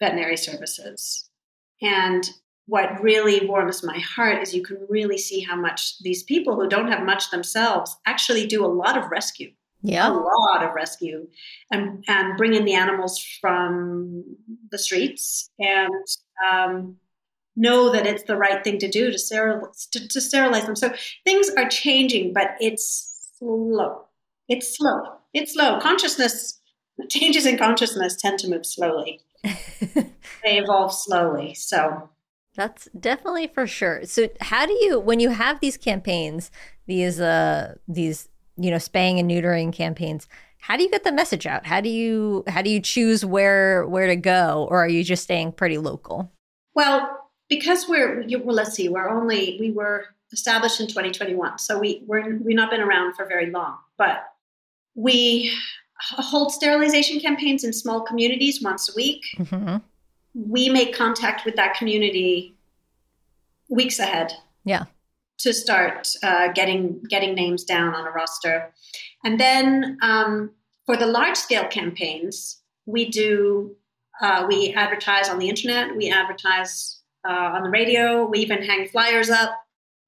veterinary 0.00 0.36
services. 0.36 1.30
And 1.80 2.28
what 2.66 3.00
really 3.00 3.46
warms 3.46 3.84
my 3.84 3.98
heart 3.98 4.42
is 4.42 4.54
you 4.54 4.62
can 4.62 4.78
really 4.88 5.18
see 5.18 5.40
how 5.40 5.54
much 5.54 5.98
these 6.02 6.24
people 6.24 6.56
who 6.56 6.68
don't 6.68 6.90
have 6.90 7.04
much 7.04 7.30
themselves 7.30 7.96
actually 8.06 8.46
do 8.46 8.64
a 8.64 8.66
lot 8.66 8.96
of 8.96 9.10
rescue 9.10 9.52
yeah. 9.84 10.10
a 10.10 10.12
lot 10.12 10.64
of 10.64 10.74
rescue 10.74 11.28
and, 11.70 12.02
and 12.08 12.36
bring 12.36 12.54
in 12.54 12.64
the 12.64 12.74
animals 12.74 13.22
from 13.40 14.24
the 14.70 14.78
streets 14.78 15.50
and 15.58 16.06
um, 16.50 16.96
know 17.54 17.92
that 17.92 18.06
it's 18.06 18.24
the 18.24 18.36
right 18.36 18.64
thing 18.64 18.78
to 18.78 18.88
do 18.88 19.10
to, 19.10 19.18
sterilize, 19.18 19.86
to, 19.92 20.08
to 20.08 20.20
sterilize 20.20 20.64
them. 20.64 20.74
So 20.74 20.92
things 21.24 21.50
are 21.50 21.68
changing, 21.68 22.32
but 22.32 22.52
it's 22.60 23.32
slow. 23.38 24.06
It's 24.48 24.76
slow. 24.76 25.02
It's 25.34 25.52
slow. 25.52 25.78
Consciousness, 25.80 26.60
changes 27.10 27.44
in 27.44 27.58
consciousness 27.58 28.16
tend 28.16 28.38
to 28.40 28.48
move 28.48 28.64
slowly. 28.64 29.20
they 29.44 30.58
evolve 30.58 30.94
slowly. 30.94 31.52
So 31.54 32.08
that's 32.56 32.88
definitely 32.98 33.48
for 33.48 33.66
sure. 33.66 34.04
So 34.04 34.28
how 34.40 34.64
do 34.64 34.72
you 34.72 34.98
when 34.98 35.20
you 35.20 35.30
have 35.30 35.60
these 35.60 35.76
campaigns, 35.76 36.50
these 36.86 37.20
uh 37.20 37.74
these 37.86 38.28
you 38.56 38.70
know 38.70 38.78
spaying 38.78 39.18
and 39.18 39.30
neutering 39.30 39.72
campaigns 39.72 40.28
how 40.64 40.78
do 40.78 40.82
you 40.82 40.90
get 40.90 41.04
the 41.04 41.12
message 41.12 41.46
out? 41.46 41.66
How 41.66 41.82
do 41.82 41.90
you 41.90 42.42
how 42.48 42.62
do 42.62 42.70
you 42.70 42.80
choose 42.80 43.22
where 43.22 43.86
where 43.86 44.06
to 44.06 44.16
go 44.16 44.66
or 44.70 44.82
are 44.82 44.88
you 44.88 45.04
just 45.04 45.22
staying 45.22 45.52
pretty 45.52 45.76
local? 45.76 46.32
Well 46.74 47.28
because 47.50 47.86
we're 47.86 48.24
well 48.42 48.56
let's 48.56 48.72
see 48.72 48.88
we're 48.88 49.10
only 49.10 49.58
we 49.60 49.72
were 49.72 50.06
established 50.32 50.80
in 50.80 50.86
2021 50.86 51.58
so 51.58 51.78
we 51.78 52.02
we're 52.06 52.38
we've 52.38 52.56
not 52.56 52.70
been 52.70 52.80
around 52.80 53.14
for 53.14 53.26
very 53.26 53.50
long 53.50 53.76
but 53.98 54.24
we 54.94 55.52
hold 56.00 56.50
sterilization 56.50 57.20
campaigns 57.20 57.62
in 57.62 57.74
small 57.74 58.00
communities 58.00 58.62
once 58.62 58.88
a 58.88 58.92
week. 58.96 59.22
Mm-hmm. 59.36 59.76
we 60.32 60.70
make 60.70 60.94
contact 60.94 61.44
with 61.44 61.56
that 61.56 61.74
community 61.74 62.54
weeks 63.68 63.98
ahead. 63.98 64.32
Yeah 64.64 64.84
to 65.38 65.52
start 65.52 66.08
uh, 66.22 66.52
getting 66.52 67.02
getting 67.08 67.34
names 67.34 67.64
down 67.64 67.94
on 67.94 68.06
a 68.06 68.10
roster, 68.10 68.72
and 69.24 69.38
then 69.38 69.98
um, 70.02 70.50
for 70.86 70.96
the 70.96 71.06
large 71.06 71.36
scale 71.36 71.66
campaigns, 71.68 72.60
We 72.86 73.08
do, 73.08 73.76
uh, 74.20 74.44
we 74.46 74.74
advertise 74.74 75.30
on 75.30 75.38
the 75.38 75.48
internet, 75.48 75.96
we 75.96 76.10
advertise 76.10 77.00
uh, 77.26 77.56
on 77.56 77.62
the 77.62 77.70
radio, 77.70 78.26
we 78.26 78.40
even 78.40 78.62
hang 78.62 78.88
flyers 78.88 79.30
up. 79.30 79.50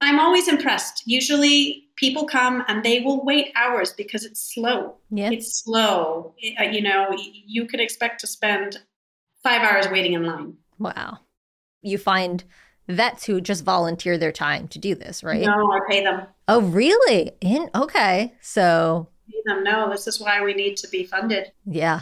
I'm 0.03 0.21
always 0.21 0.47
impressed. 0.47 1.03
Usually 1.07 1.89
people 1.97 2.27
come 2.27 2.63
and 2.69 2.85
they 2.85 3.01
will 3.01 3.25
wait 3.25 3.51
hours 3.57 3.95
because 3.95 4.27
it's 4.27 4.53
slow. 4.55 4.97
Yeah. 5.11 5.31
It's 5.31 5.65
slow. 5.65 6.35
Uh, 6.61 6.65
you 6.65 6.83
know, 6.83 7.17
you 7.17 7.67
could 7.67 7.81
expect 7.81 8.21
to 8.21 8.27
spend 8.27 8.77
five 9.43 9.63
hours 9.63 9.89
waiting 9.91 10.13
in 10.13 10.27
line. 10.27 10.59
Wow. 10.79 11.21
You 11.81 11.97
find 11.97 12.45
vets 12.89 13.25
who 13.25 13.41
just 13.41 13.65
volunteer 13.65 14.17
their 14.19 14.33
time 14.33 14.69
to 14.69 14.79
do 14.79 14.95
this, 14.95 15.23
right? 15.25 15.41
No, 15.43 15.73
I 15.73 15.81
pay 15.89 16.03
them. 16.05 16.27
Oh, 16.49 16.61
really? 16.63 17.33
In 17.41 17.69
okay. 17.75 18.35
So, 18.41 19.09
Pay 19.31 19.39
them. 19.47 19.65
No, 19.65 19.91
this 19.91 20.07
is 20.07 20.21
why 20.21 20.43
we 20.43 20.55
need 20.55 20.77
to 20.79 20.89
be 20.89 21.05
funded. 21.05 21.53
yeah. 21.65 22.01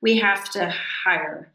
We 0.00 0.18
have 0.18 0.50
to 0.50 0.70
hire 1.04 1.52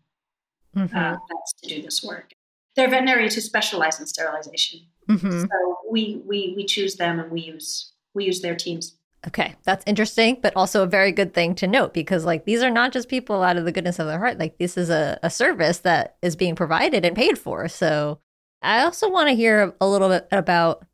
Mhm. 0.76 0.94
uh, 0.96 1.18
vets 1.30 1.54
to 1.64 1.70
do 1.70 1.82
this 1.82 2.04
work. 2.04 2.32
They're 2.76 2.90
veterinarians 2.90 3.36
who 3.36 3.42
specialize 3.42 4.00
in 4.00 4.06
sterilization. 4.08 4.82
Mhm. 5.08 5.42
So 5.50 5.78
we, 5.90 6.22
we 6.26 6.54
we 6.56 6.66
choose 6.66 6.96
them 6.96 7.20
and 7.20 7.32
we 7.32 7.42
use 7.42 7.92
we 8.14 8.26
use 8.26 8.42
their 8.42 8.56
teams. 8.56 8.96
Okay, 9.28 9.56
that's 9.66 9.84
interesting, 9.86 10.38
but 10.42 10.56
also 10.56 10.82
a 10.84 10.88
very 10.88 11.12
good 11.12 11.34
thing 11.34 11.54
to 11.56 11.68
note 11.68 11.94
because, 11.94 12.24
like, 12.24 12.46
these 12.46 12.64
are 12.64 12.70
not 12.72 12.92
just 12.94 13.10
people 13.10 13.44
out 13.44 13.58
of 13.58 13.66
the 13.66 13.72
goodness 13.72 14.00
of 14.00 14.08
their 14.08 14.18
heart. 14.18 14.40
Like, 14.40 14.58
this 14.60 14.78
is 14.78 14.90
a, 14.90 15.20
a 15.22 15.30
service 15.30 15.80
that 15.80 16.16
is 16.22 16.36
being 16.38 16.56
provided 16.56 17.04
and 17.04 17.16
paid 17.18 17.38
for. 17.38 17.68
So, 17.68 18.20
I 18.62 18.84
also 18.84 19.10
want 19.10 19.30
to 19.30 19.36
hear 19.36 19.74
a 19.80 19.88
little 19.88 20.10
bit 20.10 20.28
about 20.32 20.86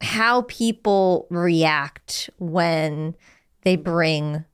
how 0.00 0.42
people 0.42 1.26
react 1.30 2.28
when 2.38 3.16
they 3.62 3.76
bring, 3.76 4.44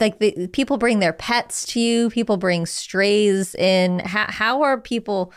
like, 0.00 0.18
the 0.18 0.48
people 0.48 0.78
bring 0.78 0.98
their 0.98 1.12
pets 1.12 1.64
to 1.66 1.80
you, 1.80 2.10
people 2.10 2.36
bring 2.36 2.66
strays 2.66 3.54
in. 3.54 4.00
How, 4.00 4.26
how 4.28 4.62
are 4.62 4.80
people 4.80 5.32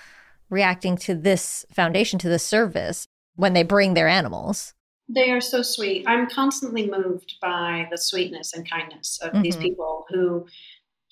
reacting 0.50 0.98
to 0.98 1.13
this 1.13 1.65
foundation, 1.72 2.18
to 2.20 2.29
this 2.29 2.44
service 2.44 3.06
when 3.36 3.53
they 3.53 3.63
bring 3.63 3.94
their 3.94 4.08
animals? 4.08 4.74
They 5.08 5.32
are 5.32 5.41
so 5.41 5.62
sweet. 5.62 6.03
I'm 6.08 6.29
constantly 6.29 6.89
moved 6.89 7.36
by 7.41 7.88
the 7.91 7.98
sweetness 7.98 8.53
and 8.53 8.70
kindness 8.70 9.20
of 9.22 9.41
these 9.41 9.56
Mhm. 9.56 9.62
people 9.62 10.06
who, 10.10 10.46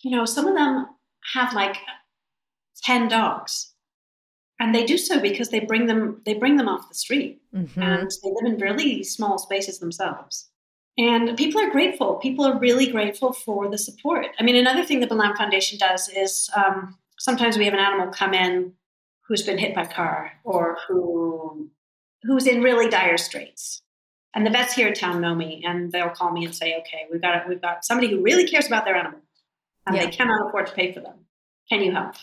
you 0.03 0.11
know, 0.11 0.25
some 0.25 0.47
of 0.47 0.55
them 0.55 0.87
have 1.33 1.53
like 1.53 1.77
10 2.83 3.07
dogs. 3.07 3.73
And 4.59 4.73
they 4.73 4.85
do 4.85 4.97
so 4.97 5.19
because 5.19 5.49
they 5.49 5.59
bring 5.59 5.85
them 5.85 6.21
they 6.25 6.33
bring 6.33 6.55
them 6.57 6.67
off 6.67 6.89
the 6.89 6.95
street 6.95 7.41
Mhm. 7.53 7.77
and 7.77 8.09
they 8.23 8.29
live 8.29 8.45
in 8.53 8.57
really 8.59 9.03
small 9.03 9.37
spaces 9.37 9.79
themselves. 9.79 10.49
And 10.97 11.37
people 11.37 11.61
are 11.61 11.69
grateful. 11.69 12.15
People 12.15 12.43
are 12.45 12.57
really 12.57 12.87
grateful 12.91 13.31
for 13.31 13.69
the 13.69 13.77
support. 13.77 14.25
I 14.39 14.43
mean, 14.43 14.55
another 14.55 14.83
thing 14.83 14.99
the 14.99 15.05
Balam 15.07 15.37
Foundation 15.37 15.77
does 15.77 16.09
is 16.09 16.49
um, 16.55 16.97
sometimes 17.19 17.55
we 17.57 17.65
have 17.65 17.75
an 17.75 17.79
animal 17.79 18.07
come 18.07 18.33
in 18.33 18.73
who's 19.27 19.43
been 19.43 19.59
hit 19.59 19.75
by 19.75 19.83
a 19.83 19.87
car 19.93 20.31
or 20.43 20.77
who 20.87 21.69
who's 22.23 22.47
in 22.47 22.63
really 22.63 22.89
dire 22.89 23.17
straits. 23.17 23.81
And 24.33 24.45
the 24.45 24.49
vets 24.49 24.73
here 24.73 24.87
in 24.87 24.93
town 24.93 25.21
know 25.21 25.33
me, 25.35 25.63
and 25.65 25.91
they'll 25.91 26.09
call 26.09 26.31
me 26.31 26.45
and 26.45 26.53
say, 26.55 26.75
"Okay, 26.79 27.05
we've 27.11 27.21
got 27.21 27.47
we've 27.47 27.61
got 27.61 27.85
somebody 27.85 28.09
who 28.09 28.21
really 28.21 28.47
cares 28.47 28.65
about 28.67 28.85
their 28.85 28.95
animal, 28.95 29.21
and 29.85 29.95
Yeah. 29.95 30.05
they 30.05 30.11
cannot 30.11 30.47
afford 30.47 30.67
to 30.67 30.73
pay 30.73 30.91
for 30.91 30.99
them. 30.99 31.25
Can 31.69 31.81
you 31.83 31.91
help?" 31.91 32.15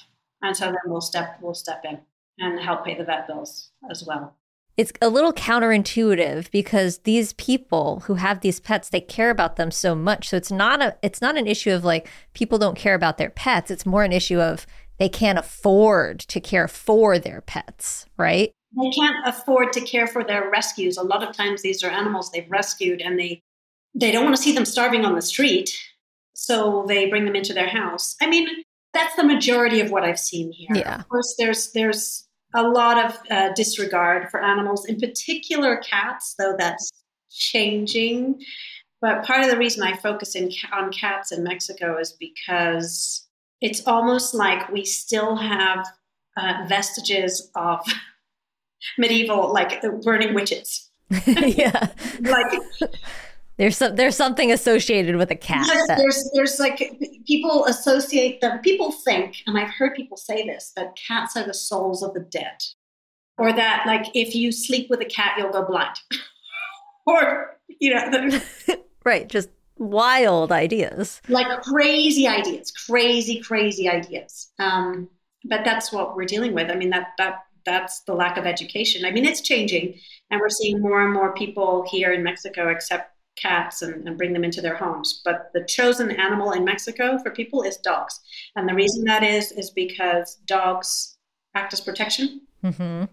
And 0.42 0.56
so 0.56 0.66
then 0.66 0.76
we'll 0.86 1.00
step 1.00 1.38
we'll 1.40 1.54
step 1.54 1.84
in 1.84 2.00
and 2.38 2.60
help 2.60 2.84
pay 2.84 2.96
the 2.96 3.04
vet 3.04 3.26
bills 3.26 3.70
as 3.90 4.04
well. 4.06 4.36
it's 4.76 4.92
a 5.00 5.08
little 5.08 5.32
counterintuitive 5.32 6.50
because 6.50 6.98
these 6.98 7.32
people 7.34 8.00
who 8.06 8.14
have 8.14 8.40
these 8.40 8.60
pets 8.60 8.88
they 8.88 9.00
care 9.00 9.30
about 9.30 9.56
them 9.56 9.70
so 9.70 9.94
much 9.94 10.28
so 10.28 10.36
it's 10.36 10.50
not 10.52 10.82
a 10.82 10.96
it's 11.02 11.20
not 11.20 11.36
an 11.36 11.46
issue 11.46 11.70
of 11.72 11.84
like 11.84 12.08
people 12.32 12.58
don't 12.58 12.76
care 12.76 12.94
about 12.94 13.18
their 13.18 13.30
pets 13.30 13.70
it's 13.70 13.86
more 13.86 14.02
an 14.02 14.12
issue 14.12 14.40
of 14.40 14.66
they 14.98 15.08
can't 15.08 15.38
afford 15.38 16.18
to 16.20 16.40
care 16.40 16.68
for 16.68 17.18
their 17.18 17.40
pets 17.40 18.06
right 18.16 18.52
they 18.76 18.90
can't 18.90 19.16
afford 19.26 19.72
to 19.74 19.80
care 19.80 20.06
for 20.08 20.24
their 20.24 20.50
rescues. 20.50 20.96
A 20.96 21.02
lot 21.04 21.22
of 21.22 21.36
times 21.36 21.62
these 21.62 21.84
are 21.84 21.90
animals 21.90 22.30
they've 22.30 22.50
rescued 22.50 23.00
and 23.00 23.18
they 23.18 23.40
they 23.94 24.10
don't 24.10 24.24
want 24.24 24.34
to 24.34 24.42
see 24.42 24.52
them 24.52 24.64
starving 24.64 25.04
on 25.04 25.14
the 25.14 25.22
street. 25.22 25.70
So 26.32 26.84
they 26.88 27.08
bring 27.08 27.24
them 27.24 27.36
into 27.36 27.52
their 27.54 27.68
house. 27.68 28.16
I 28.20 28.26
mean, 28.26 28.48
that's 28.92 29.14
the 29.14 29.22
majority 29.22 29.80
of 29.80 29.92
what 29.92 30.02
I've 30.02 30.18
seen 30.18 30.50
here. 30.50 30.70
Yeah. 30.74 30.98
Of 30.98 31.08
course, 31.08 31.36
there's 31.38 31.70
there's 31.70 32.23
a 32.54 32.62
lot 32.62 33.04
of 33.04 33.18
uh, 33.30 33.52
disregard 33.54 34.30
for 34.30 34.42
animals, 34.42 34.84
in 34.86 35.00
particular 35.00 35.76
cats, 35.78 36.34
though 36.38 36.54
that's 36.56 36.90
changing. 37.30 38.40
But 39.00 39.24
part 39.24 39.42
of 39.44 39.50
the 39.50 39.58
reason 39.58 39.82
I 39.82 39.96
focus 39.96 40.34
in, 40.34 40.50
on 40.72 40.92
cats 40.92 41.32
in 41.32 41.42
Mexico 41.42 41.98
is 41.98 42.12
because 42.12 43.26
it's 43.60 43.86
almost 43.86 44.34
like 44.34 44.70
we 44.70 44.84
still 44.84 45.36
have 45.36 45.86
uh, 46.36 46.64
vestiges 46.68 47.50
of 47.54 47.80
medieval 48.98 49.52
like 49.52 49.82
burning 50.02 50.34
witches 50.34 50.90
yeah 51.26 51.88
like 52.20 52.60
there's 53.56 53.76
some 53.76 53.94
there's 53.96 54.16
something 54.16 54.50
associated 54.50 55.16
with 55.16 55.30
a 55.30 55.36
cat 55.36 55.66
yes, 55.66 55.86
that- 55.88 55.98
there's 55.98 56.30
there's 56.34 56.58
like 56.58 56.98
people 57.26 57.64
associate 57.66 58.40
them 58.40 58.58
people 58.60 58.90
think 58.90 59.36
and 59.46 59.56
i've 59.58 59.70
heard 59.70 59.94
people 59.94 60.16
say 60.16 60.46
this 60.46 60.72
that 60.76 60.96
cats 60.96 61.36
are 61.36 61.44
the 61.44 61.54
souls 61.54 62.02
of 62.02 62.14
the 62.14 62.20
dead. 62.20 62.58
Or 63.36 63.52
that 63.52 63.82
like 63.86 64.06
if 64.14 64.34
you 64.36 64.52
sleep 64.52 64.88
with 64.90 65.00
a 65.00 65.04
cat 65.04 65.34
you'll 65.38 65.50
go 65.50 65.64
blind. 65.64 65.96
Or 67.06 67.58
you 67.80 67.92
know 67.94 68.40
right 69.04 69.28
just 69.28 69.50
wild 69.76 70.50
ideas. 70.52 71.20
Like 71.28 71.48
crazy 71.62 72.26
ideas 72.26 72.70
crazy 72.70 73.40
crazy 73.40 73.88
ideas. 73.88 74.52
Um 74.58 75.08
but 75.46 75.64
that's 75.64 75.92
what 75.92 76.16
we're 76.16 76.24
dealing 76.24 76.54
with. 76.54 76.70
I 76.70 76.76
mean 76.76 76.90
that 76.90 77.08
that 77.18 77.44
that's 77.66 78.00
the 78.02 78.14
lack 78.14 78.36
of 78.38 78.46
education. 78.46 79.04
I 79.04 79.10
mean 79.10 79.26
it's 79.26 79.40
changing 79.42 79.98
and 80.30 80.40
we're 80.40 80.48
seeing 80.48 80.80
more 80.80 81.02
and 81.02 81.12
more 81.12 81.34
people 81.34 81.84
here 81.90 82.12
in 82.12 82.22
mexico 82.22 82.70
accept 82.70 83.13
cats 83.36 83.82
and, 83.82 84.06
and 84.06 84.16
bring 84.16 84.32
them 84.32 84.44
into 84.44 84.60
their 84.60 84.76
homes 84.76 85.20
but 85.24 85.50
the 85.54 85.64
chosen 85.64 86.10
animal 86.10 86.52
in 86.52 86.64
mexico 86.64 87.18
for 87.18 87.30
people 87.30 87.62
is 87.62 87.76
dogs 87.78 88.20
and 88.56 88.68
the 88.68 88.74
reason 88.74 89.04
that 89.04 89.22
is 89.22 89.52
is 89.52 89.70
because 89.70 90.36
dogs 90.46 91.16
act 91.54 91.72
as 91.72 91.80
protection 91.80 92.40
hmm 92.62 93.04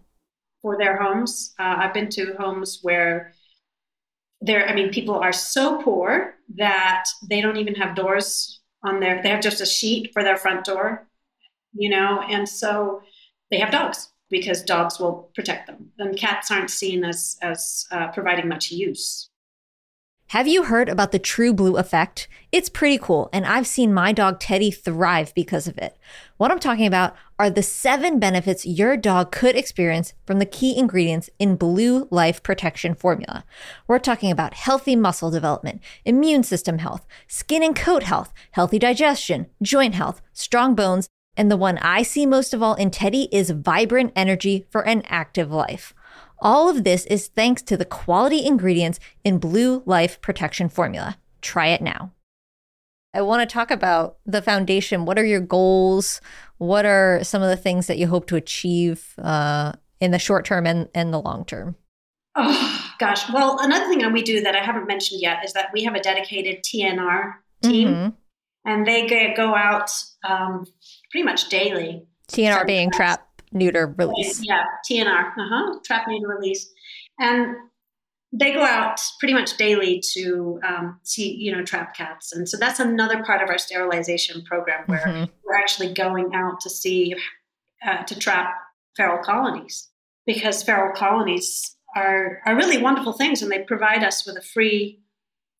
for 0.61 0.77
their 0.77 0.97
homes. 0.97 1.53
Uh, 1.59 1.75
I've 1.79 1.93
been 1.93 2.09
to 2.11 2.35
homes 2.37 2.79
where 2.81 3.33
there, 4.39 4.67
I 4.67 4.73
mean, 4.73 4.89
people 4.89 5.15
are 5.15 5.33
so 5.33 5.81
poor 5.81 6.35
that 6.55 7.05
they 7.29 7.41
don't 7.41 7.57
even 7.57 7.75
have 7.75 7.95
doors 7.95 8.61
on 8.83 8.99
their, 8.99 9.21
they 9.21 9.29
have 9.29 9.41
just 9.41 9.61
a 9.61 9.65
sheet 9.65 10.11
for 10.13 10.23
their 10.23 10.37
front 10.37 10.65
door, 10.65 11.07
you 11.73 11.89
know, 11.89 12.21
and 12.27 12.47
so 12.47 13.01
they 13.51 13.59
have 13.59 13.71
dogs 13.71 14.09
because 14.29 14.63
dogs 14.63 14.99
will 14.99 15.29
protect 15.35 15.67
them. 15.67 15.91
And 15.99 16.17
cats 16.17 16.49
aren't 16.49 16.71
seen 16.71 17.03
as, 17.03 17.37
as 17.41 17.85
uh, 17.91 18.07
providing 18.07 18.47
much 18.47 18.71
use. 18.71 19.29
Have 20.31 20.47
you 20.47 20.63
heard 20.63 20.87
about 20.87 21.11
the 21.11 21.19
True 21.19 21.51
Blue 21.51 21.75
effect? 21.75 22.29
It's 22.53 22.69
pretty 22.69 22.97
cool, 22.97 23.29
and 23.33 23.45
I've 23.45 23.67
seen 23.67 23.93
my 23.93 24.13
dog 24.13 24.39
Teddy 24.39 24.71
thrive 24.71 25.33
because 25.35 25.67
of 25.67 25.77
it. 25.77 25.97
What 26.37 26.51
I'm 26.51 26.59
talking 26.59 26.85
about 26.85 27.17
are 27.37 27.49
the 27.49 27.61
seven 27.61 28.17
benefits 28.17 28.65
your 28.65 28.95
dog 28.95 29.33
could 29.33 29.57
experience 29.57 30.13
from 30.25 30.39
the 30.39 30.45
key 30.45 30.77
ingredients 30.77 31.29
in 31.37 31.57
Blue 31.57 32.07
Life 32.11 32.43
Protection 32.43 32.95
Formula. 32.95 33.43
We're 33.89 33.99
talking 33.99 34.31
about 34.31 34.53
healthy 34.53 34.95
muscle 34.95 35.31
development, 35.31 35.81
immune 36.05 36.43
system 36.43 36.77
health, 36.77 37.05
skin 37.27 37.61
and 37.61 37.75
coat 37.75 38.03
health, 38.03 38.31
healthy 38.51 38.79
digestion, 38.79 39.47
joint 39.61 39.95
health, 39.95 40.21
strong 40.31 40.75
bones, 40.75 41.09
and 41.35 41.51
the 41.51 41.57
one 41.57 41.77
I 41.79 42.03
see 42.03 42.25
most 42.25 42.53
of 42.53 42.63
all 42.63 42.75
in 42.75 42.89
Teddy 42.89 43.27
is 43.33 43.49
vibrant 43.49 44.13
energy 44.15 44.65
for 44.69 44.87
an 44.87 45.01
active 45.07 45.51
life. 45.51 45.93
All 46.41 46.69
of 46.69 46.83
this 46.83 47.05
is 47.05 47.27
thanks 47.27 47.61
to 47.63 47.77
the 47.77 47.85
quality 47.85 48.43
ingredients 48.45 48.99
in 49.23 49.37
Blue 49.37 49.83
Life 49.85 50.19
Protection 50.21 50.69
Formula. 50.69 51.17
Try 51.41 51.67
it 51.67 51.81
now. 51.81 52.11
I 53.13 53.21
want 53.21 53.47
to 53.47 53.53
talk 53.53 53.69
about 53.69 54.17
the 54.25 54.41
foundation. 54.41 55.05
What 55.05 55.19
are 55.19 55.25
your 55.25 55.41
goals? 55.41 56.19
What 56.57 56.85
are 56.85 57.23
some 57.23 57.41
of 57.43 57.49
the 57.49 57.57
things 57.57 57.87
that 57.87 57.97
you 57.97 58.07
hope 58.07 58.25
to 58.27 58.35
achieve 58.37 59.13
uh, 59.21 59.73
in 59.99 60.11
the 60.11 60.19
short 60.19 60.45
term 60.45 60.65
and, 60.65 60.87
and 60.95 61.13
the 61.13 61.19
long 61.21 61.45
term? 61.45 61.75
Oh, 62.35 62.89
gosh. 62.97 63.29
Well, 63.31 63.57
another 63.59 63.85
thing 63.87 63.99
that 63.99 64.13
we 64.13 64.23
do 64.23 64.41
that 64.41 64.55
I 64.55 64.63
haven't 64.63 64.87
mentioned 64.87 65.21
yet 65.21 65.43
is 65.45 65.53
that 65.53 65.69
we 65.73 65.83
have 65.83 65.93
a 65.95 65.99
dedicated 65.99 66.63
TNR 66.63 67.33
team, 67.61 67.87
Mhm. 67.89 68.13
and 68.65 68.87
they 68.87 69.33
go 69.35 69.53
out 69.53 69.91
um, 70.27 70.65
pretty 71.11 71.25
much 71.25 71.49
daily 71.49 72.07
TNR 72.29 72.65
being 72.65 72.89
trap, 72.91 73.27
neuter, 73.51 73.93
release. 73.97 74.41
Yeah, 74.43 74.63
TNR, 74.89 75.31
uh-huh, 75.37 75.79
trap 75.85 76.07
neuter 76.07 76.27
release, 76.27 76.69
and 77.19 77.55
they 78.33 78.53
go 78.53 78.61
out 78.63 78.99
pretty 79.19 79.33
much 79.33 79.57
daily 79.57 80.01
to 80.13 80.59
um, 80.65 80.99
see, 81.03 81.33
you 81.35 81.51
know, 81.55 81.63
trap 81.63 81.95
cats, 81.95 82.31
and 82.33 82.47
so 82.47 82.57
that's 82.57 82.79
another 82.79 83.23
part 83.23 83.41
of 83.41 83.49
our 83.49 83.57
sterilization 83.57 84.41
program 84.43 84.83
where 84.87 84.99
Mhm. 85.05 85.29
we're 85.45 85.55
actually 85.55 85.93
going 85.93 86.33
out 86.33 86.61
to 86.61 86.69
see 86.69 87.13
uh, 87.85 88.03
to 88.03 88.17
trap 88.17 88.53
feral 88.95 89.23
colonies 89.23 89.89
because 90.25 90.61
feral 90.63 90.93
colonies 90.95 91.75
are 91.95 92.41
are 92.45 92.55
really 92.55 92.77
wonderful 92.77 93.11
things, 93.13 93.41
and 93.41 93.51
they 93.51 93.59
provide 93.63 94.03
us 94.03 94.25
with 94.25 94.37
a 94.37 94.41
free 94.41 94.99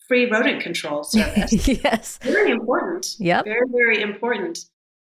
free 0.08 0.30
rodent 0.30 0.62
control 0.62 1.04
service. 1.16 1.68
yes. 1.68 2.20
Very 2.22 2.52
important. 2.52 3.16
Yep. 3.20 3.46
Very, 3.46 3.68
very 3.70 4.02
important. 4.02 4.60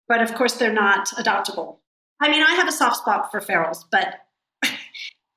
But 0.08 0.22
of 0.22 0.34
course, 0.34 0.54
they're 0.54 0.72
not 0.72 1.08
adoptable. 1.10 1.78
I 2.20 2.30
mean, 2.30 2.42
I 2.42 2.54
have 2.54 2.68
a 2.68 2.72
soft 2.72 2.96
spot 2.96 3.30
for 3.30 3.40
ferals, 3.40 3.84
but 3.90 4.20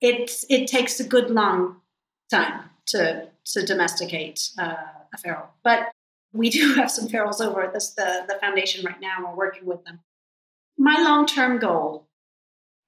it's 0.02 0.46
it 0.50 0.68
takes 0.68 1.00
a 1.00 1.08
good 1.08 1.30
long 1.30 1.78
time 2.30 2.70
to 2.88 3.30
to 3.46 3.66
domesticate 3.66 4.50
uh, 4.60 4.76
a 5.14 5.18
feral. 5.18 5.48
But 5.64 5.92
we 6.34 6.50
do 6.50 6.74
have 6.74 6.92
some 6.92 7.08
ferals 7.08 7.40
over 7.40 7.62
at 7.62 7.74
this 7.74 7.92
the, 7.92 8.26
the 8.28 8.36
foundation 8.42 8.86
right 8.86 9.00
now. 9.00 9.18
We're 9.26 9.36
working 9.36 9.66
with 9.66 9.84
them. 9.86 10.00
My 10.78 11.02
long 11.02 11.26
term 11.26 11.60
goal, 11.60 12.08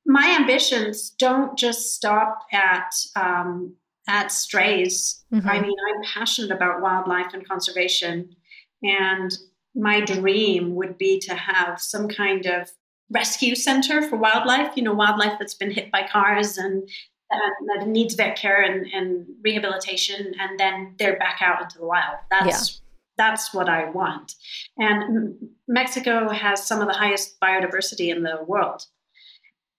my 0.06 0.36
ambitions 0.40 1.12
don't 1.12 1.58
just 1.58 1.94
stop 1.94 2.40
at 2.52 2.94
um, 3.16 3.75
at 4.08 4.32
strays. 4.32 5.24
Mm-hmm. 5.34 5.50
I 5.50 5.62
mean, 5.62 5.75
I'm 5.88 6.04
passionate 6.04 6.52
about 6.52 6.82
wildlife 6.82 7.34
and 7.34 7.48
conservation, 7.48 8.36
and 8.84 9.32
my 9.74 10.02
dream 10.02 10.75
would 10.75 10.98
be 10.98 11.20
to 11.20 11.36
have 11.36 11.82
some 11.82 12.08
kind 12.08 12.46
of 12.46 12.72
rescue 13.12 13.55
center 13.55 14.01
for 14.07 14.17
wildlife. 14.17 14.75
You 14.75 14.83
know, 14.83 14.93
wildlife 14.93 15.38
that's 15.39 15.53
been 15.53 15.71
hit 15.71 15.91
by 15.91 16.07
cars 16.07 16.57
and 16.57 16.88
that 17.29 17.88
needs 17.88 18.15
vet 18.15 18.38
care 18.38 18.62
and, 18.62 18.85
and, 18.93 19.25
rehabilitation, 19.43 20.33
and 20.39 20.59
then 20.59 20.95
they're 20.97 21.17
back 21.17 21.39
out 21.41 21.62
into 21.62 21.77
the 21.77 21.85
wild. 21.85 22.17
That's 22.29 22.71
yeah. 22.71 22.77
that's 23.17 23.53
what 23.53 23.69
I 23.69 23.89
want. 23.89 24.33
And 24.77 25.35
Mexico 25.67 26.29
has 26.29 26.65
some 26.65 26.81
of 26.81 26.88
the 26.88 26.93
highest 26.93 27.39
biodiversity 27.39 28.15
in 28.15 28.24
the 28.24 28.43
world, 28.45 28.85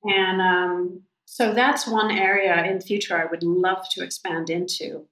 and 0.05 0.41
um, 0.41 1.03
so 1.25 1.53
that's 1.53 1.87
one 1.87 2.11
area 2.11 2.65
in 2.65 2.79
the 2.79 2.85
future 2.85 3.17
I 3.17 3.27
would 3.27 3.43
love 3.43 3.87
to 3.93 4.03
expand 4.03 4.51
into. 4.51 5.07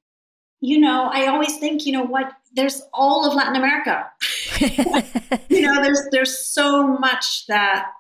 You 0.61 0.81
know, 0.81 1.11
I 1.13 1.27
always 1.27 1.59
think, 1.59 1.85
you 1.85 1.93
know 1.93 2.05
what? 2.05 2.33
There's 2.55 2.81
all 2.95 3.27
of 3.27 3.35
Latin 3.35 3.57
America. 3.57 4.11
you 5.51 5.63
know, 5.63 5.83
there's 5.83 6.03
there's 6.11 6.47
so 6.47 6.87
much 6.87 7.47
that 7.49 7.91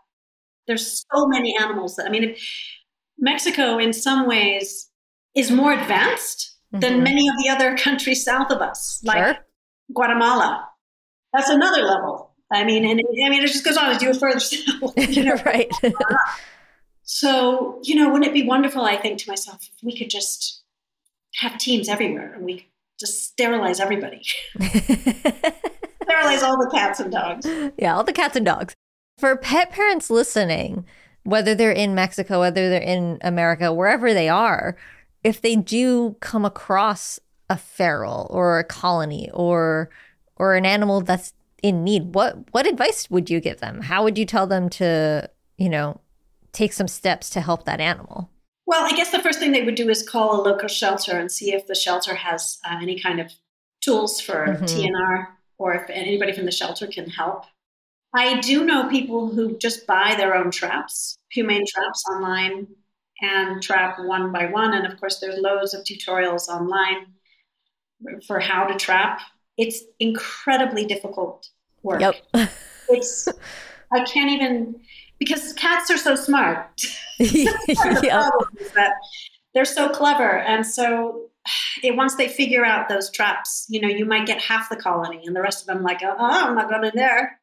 there's 0.66 1.04
so 1.12 1.26
many 1.26 1.56
animals 1.56 1.96
that 1.96 2.06
I 2.06 2.10
mean. 2.10 2.24
If, 2.24 2.40
Mexico, 3.18 3.78
in 3.78 3.92
some 3.92 4.26
ways, 4.26 4.90
is 5.34 5.50
more 5.50 5.72
advanced 5.72 6.56
mm-hmm. 6.72 6.80
than 6.80 7.02
many 7.02 7.28
of 7.28 7.34
the 7.42 7.48
other 7.48 7.76
countries 7.78 8.24
south 8.24 8.50
of 8.50 8.60
us, 8.60 9.00
like 9.04 9.24
sure. 9.24 9.36
Guatemala. 9.92 10.68
That's 11.32 11.48
another 11.48 11.82
level. 11.82 12.30
I 12.52 12.64
mean, 12.64 12.84
and 12.84 13.00
I 13.00 13.28
mean, 13.28 13.42
it 13.42 13.48
just 13.48 13.64
goes 13.64 13.76
on 13.76 13.90
as 13.90 14.00
you 14.00 14.12
go 14.12 14.18
further 14.18 14.40
south. 14.40 14.92
You 14.96 15.24
know, 15.24 15.34
right. 15.46 15.70
so, 17.02 17.80
you 17.82 17.96
know, 17.96 18.10
wouldn't 18.10 18.26
it 18.26 18.34
be 18.34 18.46
wonderful? 18.46 18.84
I 18.84 18.96
think 18.96 19.18
to 19.20 19.30
myself, 19.30 19.62
if 19.62 19.82
we 19.82 19.96
could 19.96 20.10
just 20.10 20.62
have 21.36 21.58
teams 21.58 21.88
everywhere 21.88 22.34
and 22.34 22.44
we 22.44 22.68
just 23.00 23.24
sterilize 23.24 23.80
everybody, 23.80 24.22
sterilize 24.54 26.44
all 26.44 26.56
the 26.58 26.70
cats 26.72 27.00
and 27.00 27.10
dogs. 27.10 27.48
Yeah, 27.76 27.96
all 27.96 28.04
the 28.04 28.12
cats 28.12 28.36
and 28.36 28.46
dogs. 28.46 28.74
For 29.18 29.36
pet 29.36 29.70
parents 29.70 30.10
listening, 30.10 30.84
whether 31.22 31.54
they're 31.54 31.72
in 31.72 31.94
Mexico, 31.94 32.40
whether 32.40 32.68
they're 32.68 32.80
in 32.80 33.18
America, 33.22 33.72
wherever 33.72 34.12
they 34.12 34.28
are, 34.28 34.76
if 35.22 35.40
they 35.40 35.56
do 35.56 36.16
come 36.20 36.44
across 36.44 37.18
a 37.48 37.56
feral 37.56 38.26
or 38.30 38.58
a 38.58 38.64
colony 38.64 39.30
or 39.32 39.90
or 40.36 40.54
an 40.54 40.66
animal 40.66 41.00
that's 41.00 41.32
in 41.62 41.84
need, 41.84 42.14
what 42.14 42.52
what 42.52 42.66
advice 42.66 43.10
would 43.10 43.30
you 43.30 43.40
give 43.40 43.60
them? 43.60 43.82
How 43.82 44.04
would 44.04 44.18
you 44.18 44.26
tell 44.26 44.46
them 44.46 44.68
to, 44.70 45.30
you 45.56 45.68
know, 45.68 46.00
take 46.52 46.72
some 46.72 46.88
steps 46.88 47.30
to 47.30 47.40
help 47.40 47.64
that 47.64 47.80
animal? 47.80 48.30
Well, 48.66 48.84
I 48.84 48.96
guess 48.96 49.10
the 49.10 49.22
first 49.22 49.38
thing 49.38 49.52
they 49.52 49.62
would 49.62 49.74
do 49.74 49.88
is 49.88 50.06
call 50.06 50.40
a 50.40 50.42
local 50.42 50.68
shelter 50.68 51.18
and 51.18 51.30
see 51.30 51.52
if 51.52 51.66
the 51.66 51.74
shelter 51.74 52.14
has 52.14 52.58
uh, 52.64 52.78
any 52.80 52.98
kind 52.98 53.20
of 53.20 53.30
tools 53.82 54.20
for 54.20 54.46
mm-hmm. 54.46 54.64
TNR 54.64 55.26
or 55.58 55.74
if 55.74 55.88
anybody 55.90 56.32
from 56.32 56.46
the 56.46 56.50
shelter 56.50 56.86
can 56.86 57.08
help. 57.08 57.44
I 58.14 58.40
do 58.40 58.64
know 58.64 58.88
people 58.88 59.28
who 59.28 59.58
just 59.58 59.86
buy 59.86 60.14
their 60.16 60.34
own 60.34 60.50
traps, 60.50 61.18
humane 61.30 61.64
traps 61.66 62.04
online, 62.08 62.68
and 63.20 63.62
trap 63.62 63.98
one 63.98 64.32
by 64.32 64.46
one. 64.46 64.72
And 64.72 64.86
of 64.86 64.98
course, 65.00 65.18
there's 65.18 65.38
loads 65.38 65.74
of 65.74 65.82
tutorials 65.82 66.48
online 66.48 67.06
for 68.26 68.38
how 68.38 68.66
to 68.66 68.76
trap. 68.76 69.20
It's 69.56 69.82
incredibly 69.98 70.84
difficult 70.84 71.48
work. 71.82 72.00
Yep. 72.00 72.14
it's 72.88 73.28
I 73.92 74.04
can't 74.04 74.30
even 74.30 74.80
because 75.18 75.52
cats 75.54 75.90
are 75.90 75.98
so 75.98 76.14
smart. 76.14 76.82
the 77.18 78.00
yep. 78.02 78.72
that 78.74 78.92
they're 79.54 79.64
so 79.64 79.88
clever, 79.88 80.38
and 80.38 80.66
so 80.66 81.30
it, 81.82 81.94
once 81.94 82.16
they 82.16 82.26
figure 82.26 82.64
out 82.64 82.88
those 82.88 83.08
traps, 83.10 83.66
you 83.68 83.80
know, 83.80 83.88
you 83.88 84.04
might 84.04 84.26
get 84.26 84.40
half 84.40 84.68
the 84.68 84.76
colony, 84.76 85.22
and 85.24 85.36
the 85.36 85.40
rest 85.40 85.60
of 85.60 85.66
them 85.68 85.84
like, 85.84 86.00
oh, 86.02 86.16
I'm 86.18 86.56
not 86.56 86.68
going 86.68 86.84
in 86.84 86.92
there. 86.94 87.38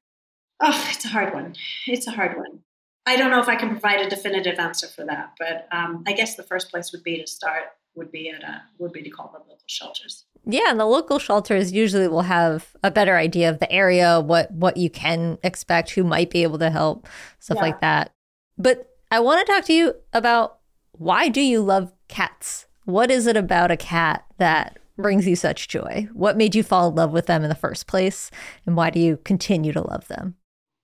Oh, 0.62 0.88
it's 0.92 1.06
a 1.06 1.10
hard 1.10 1.34
one. 1.34 1.56
It's 1.88 2.08
a 2.08 2.12
hard 2.12 2.38
one. 2.38 2.60
I 3.06 3.16
don't 3.16 3.32
know 3.32 3.42
if 3.42 3.50
I 3.50 3.56
can 3.56 3.70
provide 3.70 4.00
a 4.00 4.10
definitive 4.10 4.60
answer 4.60 4.88
for 4.88 5.04
that, 5.06 5.34
but 5.40 5.68
um, 5.72 6.04
I 6.06 6.14
guess 6.14 6.36
the 6.36 6.44
first 6.44 6.70
place 6.70 6.92
would 6.92 7.04
be 7.04 7.20
to 7.20 7.26
start 7.26 7.64
would 7.96 8.12
be 8.12 8.30
at 8.30 8.44
a, 8.44 8.62
would 8.78 8.94
be 8.94 9.02
to 9.02 9.10
call 9.10 9.32
the 9.34 9.40
local 9.40 9.58
shelters. 9.66 10.26
Yeah, 10.46 10.70
and 10.70 10.80
the 10.80 10.86
local 10.86 11.20
shelters 11.20 11.72
usually 11.72 12.08
will 12.08 12.22
have 12.22 12.76
a 12.84 12.92
better 12.92 13.18
idea 13.18 13.50
of 13.50 13.60
the 13.60 13.72
area, 13.72 14.20
what 14.20 14.52
what 14.52 14.78
you 14.78 14.90
can 14.90 15.38
expect, 15.44 15.92
who 15.92 16.04
might 16.04 16.30
be 16.30 16.44
able 16.44 16.60
to 16.60 16.70
help, 16.70 17.08
stuff 17.40 17.58
yeah. 17.58 17.62
like 17.62 17.82
that. 17.82 18.14
But 18.58 18.90
I 19.10 19.20
want 19.20 19.46
to 19.46 19.52
talk 19.52 19.66
to 19.66 19.74
you 19.74 19.96
about 20.14 20.60
why 20.94 21.28
do 21.28 21.42
you 21.42 21.62
love 21.62 21.92
cats? 22.08 22.68
What 22.86 23.12
is 23.12 23.28
it 23.28 23.36
about 23.38 23.72
a 23.72 23.78
cat 23.78 24.26
that 24.38 24.80
brings 24.98 25.28
you 25.28 25.36
such 25.36 25.68
joy? 25.68 26.08
What 26.14 26.38
made 26.38 26.56
you 26.56 26.64
fall 26.64 26.90
in 26.90 26.96
love 26.96 27.12
with 27.12 27.26
them 27.26 27.44
in 27.44 27.50
the 27.50 27.56
first 27.56 27.88
place, 27.88 28.32
and 28.66 28.76
why 28.76 28.90
do 28.90 29.00
you 29.00 29.18
continue 29.18 29.74
to 29.74 29.82
love 29.82 30.08
them? 30.08 30.36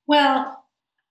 Well, 0.08 0.66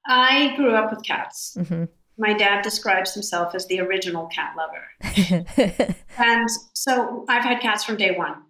I 0.07 0.55
grew 0.57 0.75
up 0.75 0.91
with 0.91 1.05
cats. 1.05 1.57
Mm-hmm. 1.59 1.85
My 2.19 2.33
dad 2.33 2.63
describes 2.63 3.13
himself 3.13 3.55
as 3.55 3.67
the 3.67 3.81
original 3.81 4.27
cat 4.29 4.55
lover. 4.57 5.95
and 6.19 6.49
so 6.73 7.27
I've 7.29 7.45
had 7.45 7.61
cats 7.61 7.85
from 7.85 7.97
day 7.97 8.17
one. 8.17 8.43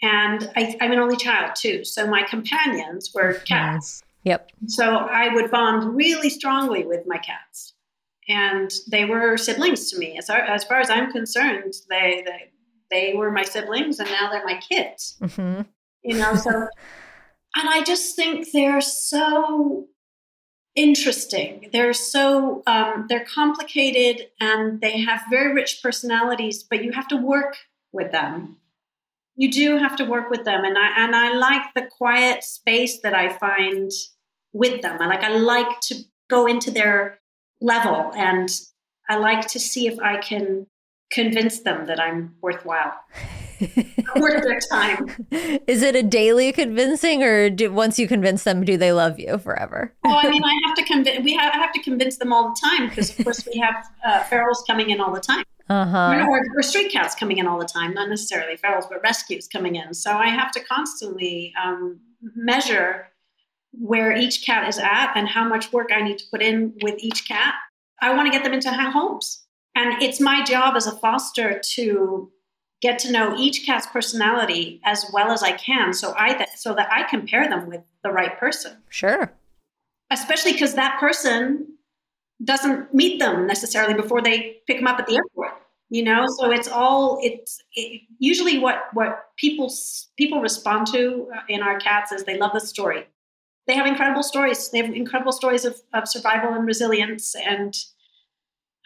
And 0.00 0.48
I, 0.54 0.76
am 0.80 0.92
an 0.92 1.00
only 1.00 1.16
child 1.16 1.56
too. 1.56 1.84
So 1.84 2.06
my 2.06 2.22
companions 2.22 3.10
were 3.12 3.34
cats. 3.34 4.02
Yep. 4.22 4.52
So 4.68 4.96
I 4.96 5.34
would 5.34 5.50
bond 5.50 5.96
really 5.96 6.30
strongly 6.30 6.84
with 6.86 7.04
my 7.06 7.18
cats. 7.18 7.74
And 8.28 8.70
they 8.88 9.04
were 9.04 9.36
siblings 9.36 9.90
to 9.90 9.98
me. 9.98 10.16
As, 10.18 10.30
as 10.30 10.62
far 10.62 10.78
as 10.78 10.90
I'm 10.90 11.10
concerned, 11.10 11.74
they, 11.90 12.22
they, 12.24 12.52
they 12.90 13.14
were 13.16 13.32
my 13.32 13.42
siblings 13.42 13.98
and 13.98 14.08
now 14.10 14.30
they're 14.30 14.44
my 14.44 14.60
kids. 14.60 15.16
Mm-hmm. 15.20 15.62
You 16.04 16.18
know, 16.18 16.36
so 16.36 16.68
and 17.56 17.68
I 17.68 17.82
just 17.82 18.14
think 18.16 18.52
they're 18.52 18.80
so 18.80 19.88
interesting. 20.78 21.68
They're 21.72 21.92
so 21.92 22.62
um, 22.66 23.06
they're 23.08 23.24
complicated 23.24 24.28
and 24.40 24.80
they 24.80 25.00
have 25.00 25.22
very 25.28 25.52
rich 25.52 25.80
personalities, 25.82 26.62
but 26.62 26.84
you 26.84 26.92
have 26.92 27.08
to 27.08 27.16
work 27.16 27.56
with 27.92 28.12
them. 28.12 28.58
You 29.34 29.50
do 29.50 29.78
have 29.78 29.96
to 29.96 30.04
work 30.04 30.30
with 30.30 30.44
them, 30.44 30.64
and 30.64 30.76
I 30.76 31.04
and 31.04 31.14
I 31.14 31.32
like 31.34 31.74
the 31.74 31.88
quiet 31.96 32.42
space 32.42 33.00
that 33.02 33.14
I 33.14 33.28
find 33.28 33.90
with 34.52 34.82
them. 34.82 35.00
I 35.00 35.06
like 35.06 35.22
I 35.22 35.36
like 35.36 35.80
to 35.82 35.96
go 36.28 36.46
into 36.46 36.70
their 36.70 37.20
level, 37.60 38.12
and 38.14 38.50
I 39.08 39.16
like 39.16 39.46
to 39.48 39.60
see 39.60 39.86
if 39.86 39.98
I 40.00 40.16
can 40.16 40.66
convince 41.10 41.60
them 41.60 41.86
that 41.86 42.00
I'm 42.00 42.34
worthwhile. 42.40 42.94
worth 44.16 44.42
their 44.42 44.60
time. 44.70 45.26
Is 45.66 45.82
it 45.82 45.96
a 45.96 46.02
daily 46.02 46.52
convincing, 46.52 47.22
or 47.22 47.50
do, 47.50 47.72
once 47.72 47.98
you 47.98 48.06
convince 48.06 48.44
them, 48.44 48.64
do 48.64 48.76
they 48.76 48.92
love 48.92 49.18
you 49.18 49.38
forever? 49.38 49.92
oh, 50.04 50.14
I 50.14 50.28
mean, 50.28 50.42
I 50.44 50.60
have 50.66 50.76
to 50.76 50.84
convince. 50.84 51.24
We 51.24 51.34
have 51.34 51.54
I 51.54 51.58
have 51.58 51.72
to 51.72 51.82
convince 51.82 52.18
them 52.18 52.32
all 52.32 52.50
the 52.50 52.60
time 52.60 52.88
because, 52.88 53.10
of 53.10 53.24
course, 53.24 53.46
we 53.52 53.60
have 53.60 53.74
uh, 54.04 54.22
ferals 54.24 54.58
coming 54.66 54.90
in 54.90 55.00
all 55.00 55.12
the 55.12 55.20
time. 55.20 55.44
Uh-huh. 55.68 56.26
Or, 56.26 56.40
or, 56.56 56.62
street 56.62 56.90
cats 56.90 57.14
coming 57.14 57.36
in 57.36 57.46
all 57.46 57.58
the 57.58 57.66
time, 57.66 57.92
not 57.92 58.08
necessarily 58.08 58.56
ferals, 58.56 58.88
but 58.88 59.02
rescues 59.02 59.46
coming 59.46 59.76
in. 59.76 59.92
So 59.92 60.12
I 60.12 60.28
have 60.28 60.50
to 60.52 60.60
constantly 60.60 61.52
um, 61.62 62.00
measure 62.34 63.08
where 63.72 64.16
each 64.16 64.46
cat 64.46 64.66
is 64.66 64.78
at 64.78 65.12
and 65.14 65.28
how 65.28 65.46
much 65.46 65.70
work 65.70 65.90
I 65.94 66.00
need 66.00 66.16
to 66.18 66.24
put 66.30 66.40
in 66.40 66.72
with 66.82 66.94
each 67.00 67.28
cat. 67.28 67.54
I 68.00 68.14
want 68.14 68.26
to 68.26 68.32
get 68.32 68.44
them 68.44 68.54
into 68.54 68.70
homes. 68.70 69.44
And 69.74 70.02
it's 70.02 70.20
my 70.20 70.42
job 70.42 70.74
as 70.74 70.86
a 70.86 70.96
foster 70.96 71.60
to 71.74 72.32
get 72.80 72.98
to 73.00 73.12
know 73.12 73.36
each 73.36 73.66
cat's 73.66 73.86
personality 73.86 74.80
as 74.84 75.04
well 75.12 75.32
as 75.32 75.42
I 75.42 75.52
can 75.52 75.92
so 75.92 76.14
I 76.16 76.34
th- 76.34 76.50
so 76.56 76.74
that 76.74 76.88
I 76.92 77.02
compare 77.04 77.48
them 77.48 77.66
with 77.66 77.82
the 78.02 78.10
right 78.10 78.38
person. 78.38 78.76
Sure. 78.88 79.32
Especially 80.10 80.54
cuz 80.54 80.74
that 80.74 80.98
person 81.00 81.78
doesn't 82.42 82.94
meet 82.94 83.18
them 83.18 83.46
necessarily 83.46 83.94
before 83.94 84.22
they 84.22 84.58
pick 84.66 84.78
them 84.78 84.86
up 84.86 84.98
at 84.98 85.06
the 85.06 85.16
airport. 85.16 85.60
You 85.90 86.04
know, 86.04 86.26
so 86.36 86.50
it's 86.50 86.68
all 86.68 87.18
it's 87.22 87.60
it, 87.72 88.02
usually 88.18 88.58
what 88.58 88.88
what 88.92 89.30
people 89.36 89.72
people 90.16 90.40
respond 90.40 90.86
to 90.88 91.30
uh, 91.34 91.40
in 91.48 91.62
our 91.62 91.78
cats 91.80 92.12
is 92.12 92.24
they 92.24 92.36
love 92.38 92.52
the 92.52 92.60
story. 92.60 93.06
They 93.66 93.74
have 93.74 93.86
incredible 93.86 94.22
stories. 94.22 94.70
They 94.70 94.78
have 94.78 94.94
incredible 94.94 95.32
stories 95.32 95.64
of, 95.64 95.80
of 95.94 96.08
survival 96.08 96.54
and 96.54 96.66
resilience 96.66 97.34
and 97.34 97.74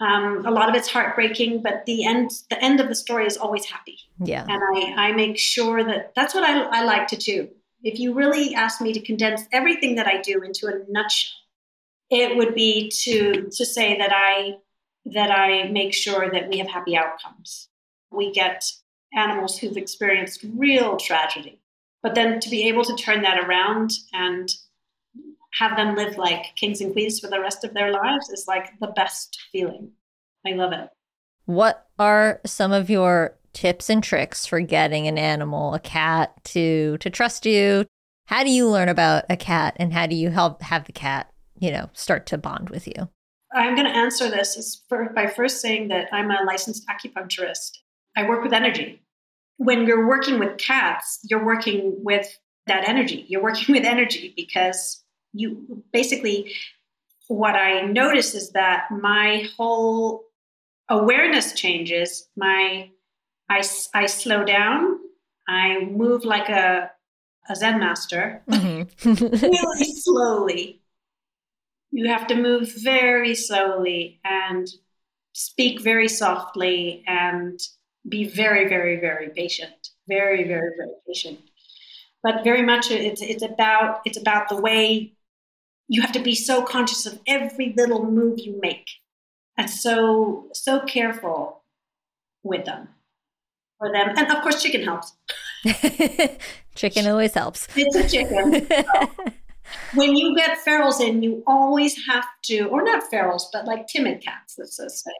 Um, 0.02 0.44
a 0.44 0.50
lot 0.50 0.68
of 0.68 0.74
it's 0.74 0.88
heartbreaking, 0.88 1.62
but 1.62 1.86
the 1.86 2.04
end 2.04 2.32
the 2.50 2.60
end 2.62 2.80
of 2.80 2.88
the 2.88 2.94
story 2.94 3.24
is 3.24 3.36
always 3.36 3.66
happy. 3.66 3.98
Yeah. 4.18 4.44
And 4.48 4.60
I, 4.74 5.08
I 5.08 5.12
make 5.12 5.38
sure 5.38 5.84
that 5.84 6.12
that's 6.16 6.34
what 6.34 6.42
I, 6.42 6.80
I 6.80 6.82
like 6.82 7.06
to 7.08 7.16
do. 7.16 7.48
If 7.84 8.00
you 8.00 8.12
really 8.12 8.54
ask 8.54 8.80
me 8.80 8.92
to 8.94 9.00
condense 9.00 9.42
everything 9.52 9.94
that 9.96 10.08
I 10.08 10.20
do 10.20 10.42
into 10.42 10.66
a 10.66 10.72
nutshell, 10.90 11.36
it 12.10 12.36
would 12.36 12.52
be 12.54 12.90
to 13.02 13.48
to 13.50 13.64
say 13.64 13.96
that 13.98 14.12
I 14.12 14.56
that 15.04 15.30
I 15.30 15.68
make 15.68 15.94
sure 15.94 16.28
that 16.30 16.48
we 16.48 16.58
have 16.58 16.68
happy 16.68 16.96
outcomes. 16.96 17.68
We 18.10 18.32
get 18.32 18.64
animals 19.14 19.58
who've 19.58 19.76
experienced 19.76 20.44
real 20.56 20.96
tragedy, 20.96 21.60
but 22.02 22.16
then 22.16 22.40
to 22.40 22.50
be 22.50 22.66
able 22.68 22.84
to 22.84 22.96
turn 22.96 23.22
that 23.22 23.38
around 23.38 23.92
and 24.12 24.48
have 25.54 25.76
them 25.76 25.94
live 25.94 26.16
like 26.16 26.54
kings 26.56 26.80
and 26.80 26.92
queens 26.92 27.20
for 27.20 27.28
the 27.28 27.40
rest 27.40 27.64
of 27.64 27.74
their 27.74 27.92
lives 27.92 28.30
is 28.30 28.46
like 28.48 28.78
the 28.80 28.88
best 28.88 29.38
feeling. 29.52 29.90
I 30.46 30.52
love 30.52 30.72
it. 30.72 30.88
What 31.44 31.86
are 31.98 32.40
some 32.46 32.72
of 32.72 32.88
your 32.88 33.36
tips 33.52 33.90
and 33.90 34.02
tricks 34.02 34.46
for 34.46 34.60
getting 34.60 35.06
an 35.06 35.18
animal, 35.18 35.74
a 35.74 35.80
cat 35.80 36.32
to 36.44 36.96
to 36.98 37.10
trust 37.10 37.46
you? 37.46 37.84
How 38.26 38.44
do 38.44 38.50
you 38.50 38.68
learn 38.68 38.88
about 38.88 39.24
a 39.28 39.36
cat 39.36 39.76
and 39.78 39.92
how 39.92 40.06
do 40.06 40.14
you 40.14 40.30
help 40.30 40.62
have 40.62 40.86
the 40.86 40.92
cat, 40.92 41.32
you 41.58 41.70
know, 41.70 41.90
start 41.92 42.26
to 42.26 42.38
bond 42.38 42.70
with 42.70 42.86
you? 42.86 43.08
I'm 43.54 43.74
going 43.74 43.86
to 43.86 43.94
answer 43.94 44.30
this 44.30 44.56
is 44.56 44.82
for, 44.88 45.10
by 45.14 45.26
first 45.26 45.60
saying 45.60 45.88
that 45.88 46.08
I'm 46.12 46.30
a 46.30 46.42
licensed 46.46 46.86
acupuncturist. 46.88 47.78
I 48.16 48.26
work 48.26 48.42
with 48.42 48.52
energy. 48.52 49.02
When 49.58 49.86
you're 49.86 50.08
working 50.08 50.38
with 50.38 50.56
cats, 50.56 51.20
you're 51.28 51.44
working 51.44 51.96
with 52.02 52.38
that 52.66 52.88
energy. 52.88 53.26
You're 53.28 53.42
working 53.42 53.74
with 53.74 53.84
energy 53.84 54.32
because 54.34 55.01
you 55.32 55.82
basically, 55.92 56.52
what 57.28 57.54
I 57.54 57.82
notice 57.82 58.34
is 58.34 58.50
that 58.50 58.90
my 58.90 59.48
whole 59.56 60.24
awareness 60.88 61.52
changes. 61.52 62.28
My, 62.36 62.90
I, 63.48 63.62
I 63.94 64.06
slow 64.06 64.44
down. 64.44 64.98
I 65.48 65.84
move 65.84 66.24
like 66.24 66.48
a, 66.48 66.90
a 67.48 67.56
Zen 67.56 67.80
master, 67.80 68.42
mm-hmm. 68.48 69.10
really 69.46 69.92
slowly 69.96 70.82
you 71.92 72.08
have 72.08 72.26
to 72.26 72.34
move 72.34 72.72
very 72.82 73.34
slowly 73.34 74.18
and 74.24 74.66
speak 75.34 75.80
very 75.80 76.08
softly 76.08 77.04
and 77.06 77.60
be 78.08 78.24
very, 78.24 78.66
very, 78.68 78.98
very 78.98 79.28
patient. 79.28 79.90
Very, 80.08 80.44
very, 80.44 80.72
very 80.76 80.94
patient. 81.06 81.38
But 82.22 82.44
very 82.44 82.62
much 82.62 82.90
it's 82.90 83.20
it's 83.20 83.42
about 83.42 84.00
it's 84.04 84.18
about 84.18 84.48
the 84.48 84.60
way 84.60 85.12
you 85.88 86.00
have 86.00 86.12
to 86.12 86.22
be 86.22 86.34
so 86.34 86.62
conscious 86.62 87.06
of 87.06 87.20
every 87.26 87.74
little 87.76 88.04
move 88.10 88.38
you 88.38 88.58
make 88.60 88.88
and 89.58 89.68
so 89.68 90.48
so 90.52 90.80
careful 90.80 91.62
with 92.42 92.64
them 92.64 92.88
for 93.78 93.92
them. 93.92 94.14
And 94.16 94.30
of 94.30 94.42
course 94.42 94.62
chicken 94.62 94.82
helps. 94.82 95.12
Chicken 96.74 97.06
always 97.06 97.34
helps. 97.34 97.68
It's 97.76 97.96
a 97.96 98.08
chicken. 98.08 98.66
When 99.94 100.16
you 100.16 100.34
get 100.36 100.58
ferals 100.66 101.00
in, 101.00 101.22
you 101.22 101.42
always 101.46 101.96
have 102.06 102.24
to, 102.44 102.64
or 102.64 102.82
not 102.82 103.04
ferals, 103.12 103.44
but 103.52 103.66
like 103.66 103.86
timid 103.86 104.22
cats, 104.22 104.56
let's 104.58 104.76
just 104.76 105.04
say, 105.04 105.12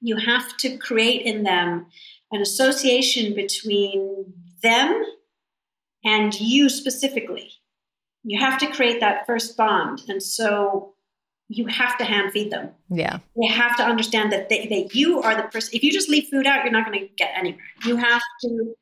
you 0.00 0.16
have 0.16 0.56
to 0.58 0.76
create 0.76 1.22
in 1.22 1.42
them 1.44 1.86
an 2.30 2.40
association 2.40 3.34
between 3.34 4.32
them 4.62 5.02
and 6.04 6.38
you 6.38 6.68
specifically. 6.68 7.50
You 8.24 8.38
have 8.38 8.58
to 8.60 8.66
create 8.68 9.00
that 9.00 9.26
first 9.26 9.56
bond. 9.56 10.02
And 10.08 10.22
so 10.22 10.94
you 11.48 11.66
have 11.66 11.98
to 11.98 12.04
hand 12.04 12.32
feed 12.32 12.50
them. 12.50 12.70
Yeah. 12.88 13.18
They 13.40 13.46
have 13.46 13.76
to 13.76 13.82
understand 13.82 14.32
that, 14.32 14.48
they, 14.48 14.66
that 14.68 14.94
you 14.94 15.20
are 15.22 15.34
the 15.34 15.42
person. 15.48 15.70
If 15.74 15.82
you 15.82 15.92
just 15.92 16.08
leave 16.08 16.28
food 16.28 16.46
out, 16.46 16.64
you're 16.64 16.72
not 16.72 16.86
going 16.86 17.00
to 17.00 17.06
get 17.16 17.32
anywhere. 17.36 17.60
You 17.84 17.96
have 17.96 18.22
to, 18.42 18.74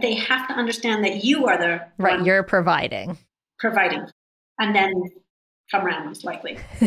they 0.00 0.14
have 0.14 0.46
to 0.48 0.54
understand 0.54 1.04
that 1.04 1.24
you 1.24 1.46
are 1.46 1.58
the 1.58 1.82
right. 1.96 2.24
You're 2.24 2.42
providing. 2.42 3.18
Providing 3.58 4.06
and 4.58 4.74
then 4.74 4.92
come 5.70 5.84
around 5.86 6.06
most 6.06 6.24
likely. 6.24 6.58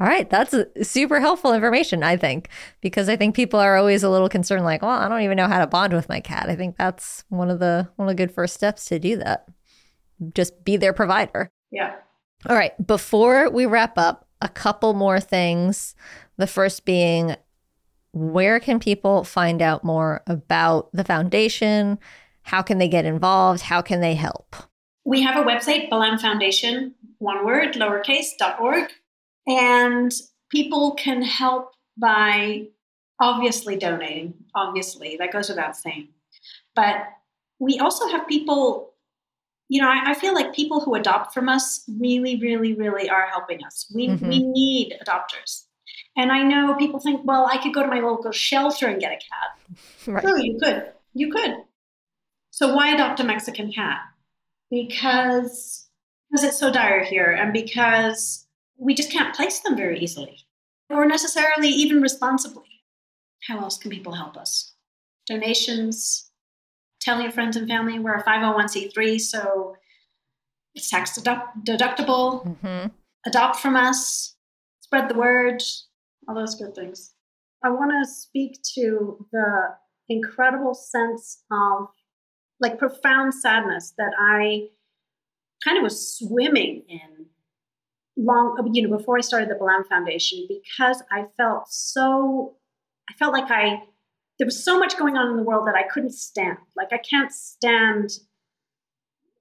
All 0.00 0.06
right, 0.06 0.28
that's 0.28 0.54
super 0.82 1.20
helpful 1.20 1.52
information, 1.52 2.02
I 2.02 2.16
think, 2.16 2.48
because 2.80 3.08
I 3.08 3.16
think 3.16 3.36
people 3.36 3.60
are 3.60 3.76
always 3.76 4.02
a 4.02 4.10
little 4.10 4.28
concerned, 4.28 4.64
like, 4.64 4.82
well, 4.82 4.90
I 4.90 5.08
don't 5.08 5.22
even 5.22 5.36
know 5.36 5.48
how 5.48 5.60
to 5.60 5.66
bond 5.66 5.92
with 5.92 6.08
my 6.08 6.20
cat. 6.20 6.48
I 6.48 6.56
think 6.56 6.76
that's 6.76 7.24
one 7.28 7.50
of 7.50 7.58
the 7.58 7.88
one 7.96 8.08
of 8.08 8.16
the 8.16 8.22
good 8.22 8.34
first 8.34 8.54
steps 8.54 8.86
to 8.86 8.98
do 8.98 9.16
that. 9.18 9.46
Just 10.34 10.64
be 10.64 10.76
their 10.76 10.92
provider. 10.92 11.50
Yeah. 11.70 11.94
All 12.48 12.56
right. 12.56 12.74
Before 12.86 13.50
we 13.50 13.66
wrap 13.66 13.98
up, 13.98 14.26
a 14.40 14.48
couple 14.48 14.94
more 14.94 15.20
things. 15.20 15.94
The 16.36 16.46
first 16.46 16.84
being, 16.84 17.36
where 18.12 18.58
can 18.60 18.80
people 18.80 19.24
find 19.24 19.62
out 19.62 19.84
more 19.84 20.22
about 20.26 20.90
the 20.92 21.04
foundation? 21.04 21.98
How 22.42 22.62
can 22.62 22.78
they 22.78 22.88
get 22.88 23.04
involved? 23.04 23.62
How 23.62 23.82
can 23.82 24.00
they 24.00 24.14
help? 24.14 24.56
We 25.04 25.22
have 25.22 25.36
a 25.36 25.48
website, 25.48 25.90
Balam 25.90 26.20
Foundation, 26.20 26.94
one 27.18 27.44
word, 27.44 27.74
lowercase, 27.74 28.36
dot 28.38 28.60
org. 28.60 28.90
And 29.46 30.12
people 30.50 30.94
can 30.94 31.22
help 31.22 31.72
by 31.96 32.66
obviously 33.20 33.76
donating, 33.76 34.34
obviously, 34.54 35.16
that 35.16 35.32
goes 35.32 35.48
without 35.48 35.76
saying. 35.76 36.08
But 36.74 36.96
we 37.58 37.78
also 37.78 38.08
have 38.08 38.26
people, 38.26 38.91
you 39.72 39.80
know, 39.80 39.88
I, 39.88 40.10
I 40.10 40.14
feel 40.14 40.34
like 40.34 40.54
people 40.54 40.80
who 40.80 40.94
adopt 40.94 41.32
from 41.32 41.48
us 41.48 41.82
really, 41.98 42.36
really, 42.36 42.74
really 42.74 43.08
are 43.08 43.26
helping 43.26 43.64
us. 43.64 43.90
We, 43.94 44.08
mm-hmm. 44.08 44.28
we 44.28 44.42
need 44.42 44.94
adopters. 45.02 45.64
And 46.16 46.30
I 46.30 46.42
know 46.42 46.74
people 46.74 47.00
think, 47.00 47.22
well, 47.24 47.48
I 47.50 47.56
could 47.56 47.72
go 47.72 47.82
to 47.82 47.88
my 47.88 48.00
local 48.00 48.32
shelter 48.32 48.86
and 48.86 49.00
get 49.00 49.12
a 49.12 49.16
cat. 49.16 49.78
Right. 50.06 50.22
Sure, 50.22 50.38
you 50.38 50.58
could. 50.60 50.92
You 51.14 51.30
could. 51.30 51.54
So 52.50 52.74
why 52.74 52.92
adopt 52.92 53.20
a 53.20 53.24
Mexican 53.24 53.72
cat? 53.72 54.00
because 54.72 55.86
because 56.30 56.44
it's 56.44 56.58
so 56.58 56.72
dire 56.72 57.04
here 57.04 57.30
and 57.30 57.52
because 57.52 58.46
we 58.78 58.94
just 58.94 59.12
can't 59.12 59.36
place 59.36 59.60
them 59.60 59.76
very 59.76 60.00
easily 60.00 60.38
or 60.88 61.04
necessarily 61.04 61.68
even 61.68 62.00
responsibly. 62.00 62.82
How 63.46 63.58
else 63.58 63.76
can 63.76 63.90
people 63.90 64.14
help 64.14 64.36
us? 64.38 64.72
Donations, 65.26 66.30
tell 67.04 67.20
your 67.20 67.32
friends 67.32 67.56
and 67.56 67.68
family 67.68 67.98
we're 67.98 68.14
a 68.14 68.24
501c3, 68.24 69.20
so 69.20 69.76
it's 70.74 70.88
tax 70.88 71.18
deductible. 71.18 72.46
Mm-hmm. 72.46 72.88
Adopt 73.26 73.56
from 73.56 73.76
us, 73.76 74.36
spread 74.80 75.08
the 75.08 75.14
word, 75.14 75.62
all 76.28 76.34
those 76.34 76.54
good 76.54 76.74
things. 76.74 77.14
I 77.64 77.70
want 77.70 77.92
to 77.92 78.10
speak 78.10 78.60
to 78.74 79.26
the 79.32 79.76
incredible 80.08 80.74
sense 80.74 81.44
of 81.50 81.88
like 82.60 82.78
profound 82.78 83.34
sadness 83.34 83.94
that 83.98 84.12
I 84.18 84.68
kind 85.64 85.78
of 85.78 85.82
was 85.84 86.16
swimming 86.18 86.82
in 86.88 87.26
long, 88.16 88.70
you 88.72 88.86
know, 88.86 88.96
before 88.96 89.16
I 89.16 89.20
started 89.20 89.48
the 89.48 89.54
Balam 89.54 89.86
Foundation 89.88 90.46
because 90.48 91.02
I 91.10 91.26
felt 91.36 91.68
so, 91.68 92.56
I 93.08 93.14
felt 93.14 93.32
like 93.32 93.50
I, 93.50 93.82
there 94.38 94.46
was 94.46 94.64
so 94.64 94.78
much 94.78 94.98
going 94.98 95.16
on 95.16 95.30
in 95.30 95.36
the 95.36 95.42
world 95.42 95.66
that 95.66 95.74
I 95.74 95.82
couldn't 95.82 96.12
stand. 96.12 96.58
Like 96.76 96.92
I 96.92 96.98
can't 96.98 97.32
stand 97.32 98.10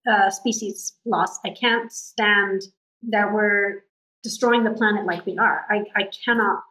uh, 0.09 0.29
species 0.29 0.93
loss. 1.05 1.39
I 1.45 1.49
can't 1.49 1.91
stand 1.91 2.61
that 3.09 3.33
we're 3.33 3.83
destroying 4.23 4.63
the 4.63 4.71
planet 4.71 5.05
like 5.05 5.25
we 5.25 5.37
are. 5.37 5.65
I, 5.69 5.83
I 5.95 6.03
cannot 6.25 6.63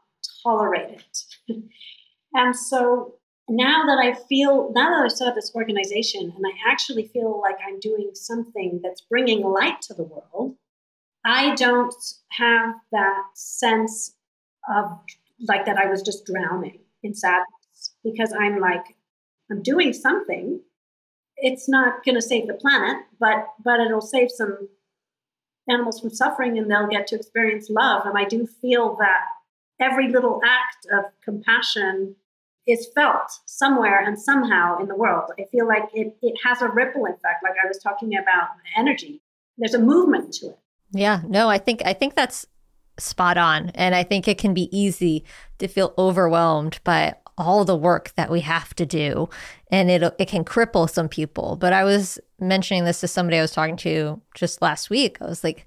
tolerate 0.43 1.01
it. 1.01 1.19
and 2.35 2.55
so 2.55 3.15
now 3.49 3.83
that 3.87 3.99
I 4.01 4.15
feel, 4.29 4.73
now 4.75 5.03
that 5.03 5.11
set 5.13 5.29
up 5.29 5.35
this 5.35 5.53
organization 5.55 6.33
and 6.37 6.45
I 6.47 6.71
actually 6.71 7.09
feel 7.09 7.41
like 7.41 7.57
I'm 7.67 7.81
doing 7.81 8.11
something 8.15 8.81
that's 8.83 9.01
bringing 9.01 9.43
light 9.43 9.83
to 9.83 9.95
the 9.95 10.05
world, 10.05 10.57
I 11.25 11.55
don't 11.55 11.95
have 12.31 12.75
that 12.93 13.23
sense 13.35 14.15
of 14.75 14.87
like 15.49 15.67
that 15.67 15.79
I 15.79 15.87
was 15.87 16.03
just 16.03 16.27
drowning 16.27 16.81
in 17.03 17.15
sadness 17.15 17.47
because 18.05 18.33
I'm 18.33 18.61
like, 18.61 18.97
I'm 19.51 19.63
doing 19.63 19.93
something. 19.93 20.61
It's 21.37 21.69
not 21.69 22.05
going 22.05 22.15
to 22.15 22.23
save 22.23 22.47
the 22.47 22.55
planet, 22.55 22.99
but 23.19 23.49
but 23.65 23.81
it'll 23.81 24.01
save 24.01 24.31
some 24.31 24.69
animals 25.69 26.01
from 26.01 26.11
suffering 26.11 26.59
and 26.59 26.71
they'll 26.71 26.89
get 26.89 27.07
to 27.09 27.17
experience 27.17 27.71
love. 27.71 28.05
And 28.07 28.19
I 28.19 28.25
do 28.25 28.47
feel 28.47 28.97
that 28.97 29.25
every 29.81 30.09
little 30.09 30.41
act 30.45 30.87
of 30.93 31.13
compassion 31.25 32.17
is 32.67 32.89
felt 32.95 33.31
somewhere 33.47 34.05
and 34.05 34.21
somehow 34.21 34.79
in 34.79 34.87
the 34.87 34.95
world. 34.95 35.31
I 35.39 35.45
feel 35.51 35.67
like 35.67 35.85
it, 35.95 36.17
it 36.23 36.35
has 36.45 36.61
a 36.63 36.69
ripple 36.69 37.07
effect, 37.07 37.43
like 37.43 37.55
I 37.63 37.67
was 37.67 37.79
talking 37.79 38.17
about 38.17 38.49
energy. 38.77 39.23
There's 39.57 39.75
a 39.75 39.79
movement 39.79 40.33
to 40.35 40.49
it. 40.49 40.59
Yeah, 40.93 41.23
no, 41.27 41.49
I 41.49 41.59
think 41.59 41.83
I 41.85 41.93
think 41.93 42.15
that's 42.15 42.47
spot 42.99 43.39
on. 43.39 43.71
And 43.71 43.95
I 43.95 44.03
think 44.03 44.29
it 44.29 44.39
can 44.39 44.55
be 44.55 44.77
easy 44.77 45.25
to 45.59 45.69
feel 45.69 45.95
overwhelmed 45.97 46.81
by 46.85 47.15
all 47.41 47.65
the 47.65 47.77
work 47.77 48.13
that 48.17 48.31
we 48.31 48.41
have 48.41 48.75
to 48.75 48.87
do. 48.87 49.29
And 49.71 49.91
it 49.91 50.03
it 50.19 50.29
can 50.29 50.45
cripple 50.45 50.89
some 50.89 51.09
people. 51.09 51.57
But 51.57 51.73
I 51.73 51.85
was 51.85 52.19
mentioning 52.39 52.85
this 52.85 53.01
to 53.01 53.09
somebody 53.09 53.39
I 53.39 53.43
was 53.43 53.53
talking 53.53 53.77
to 53.79 54.21
just 54.35 54.63
last 54.63 54.91
week. 54.91 55.19
I 55.21 55.27
was 55.27 55.43
like, 55.43 55.67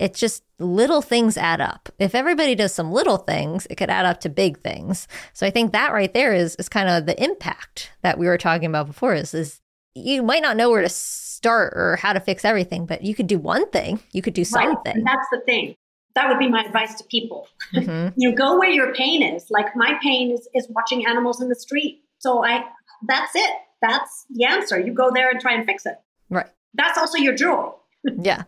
it's 0.00 0.18
just 0.18 0.42
little 0.58 1.02
things 1.02 1.36
add 1.36 1.60
up. 1.60 1.90
If 1.98 2.14
everybody 2.14 2.54
does 2.54 2.72
some 2.72 2.90
little 2.92 3.18
things, 3.18 3.66
it 3.68 3.76
could 3.76 3.90
add 3.90 4.06
up 4.06 4.20
to 4.20 4.28
big 4.28 4.60
things. 4.60 5.06
So 5.32 5.46
I 5.46 5.50
think 5.50 5.72
that 5.72 5.92
right 5.92 6.12
there 6.12 6.32
is 6.32 6.56
is 6.56 6.68
kind 6.68 6.88
of 6.88 7.06
the 7.06 7.22
impact 7.22 7.90
that 8.02 8.18
we 8.18 8.26
were 8.26 8.38
talking 8.38 8.66
about 8.66 8.86
before 8.86 9.14
is 9.14 9.34
is 9.34 9.60
you 9.94 10.22
might 10.22 10.42
not 10.42 10.56
know 10.56 10.70
where 10.70 10.82
to 10.82 10.88
start 10.88 11.72
or 11.74 11.96
how 11.96 12.12
to 12.12 12.20
fix 12.20 12.44
everything, 12.44 12.86
but 12.86 13.02
you 13.02 13.14
could 13.14 13.26
do 13.26 13.38
one 13.38 13.68
thing. 13.70 14.00
You 14.12 14.22
could 14.22 14.34
do 14.34 14.44
something. 14.44 14.76
Right. 14.84 14.96
And 14.96 15.06
that's 15.06 15.26
the 15.32 15.40
thing. 15.46 15.76
That 16.16 16.28
would 16.28 16.38
be 16.38 16.48
my 16.48 16.62
advice 16.62 16.94
to 16.96 17.04
people. 17.04 17.46
Mm-hmm. 17.74 18.14
you 18.16 18.30
know, 18.30 18.36
go 18.36 18.58
where 18.58 18.70
your 18.70 18.92
pain 18.94 19.22
is. 19.22 19.46
Like 19.50 19.76
my 19.76 19.96
pain 20.02 20.32
is 20.32 20.48
is 20.54 20.66
watching 20.70 21.06
animals 21.06 21.40
in 21.40 21.48
the 21.48 21.54
street. 21.54 22.02
So 22.18 22.44
I 22.44 22.64
that's 23.06 23.36
it. 23.36 23.50
That's 23.82 24.26
the 24.30 24.46
answer. 24.46 24.80
You 24.80 24.92
go 24.92 25.10
there 25.12 25.30
and 25.30 25.38
try 25.38 25.52
and 25.52 25.64
fix 25.64 25.86
it. 25.86 25.96
Right. 26.30 26.46
That's 26.74 26.98
also 26.98 27.18
your 27.18 27.34
joy. 27.34 27.70
yeah. 28.18 28.44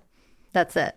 That's 0.53 0.75
it. 0.77 0.97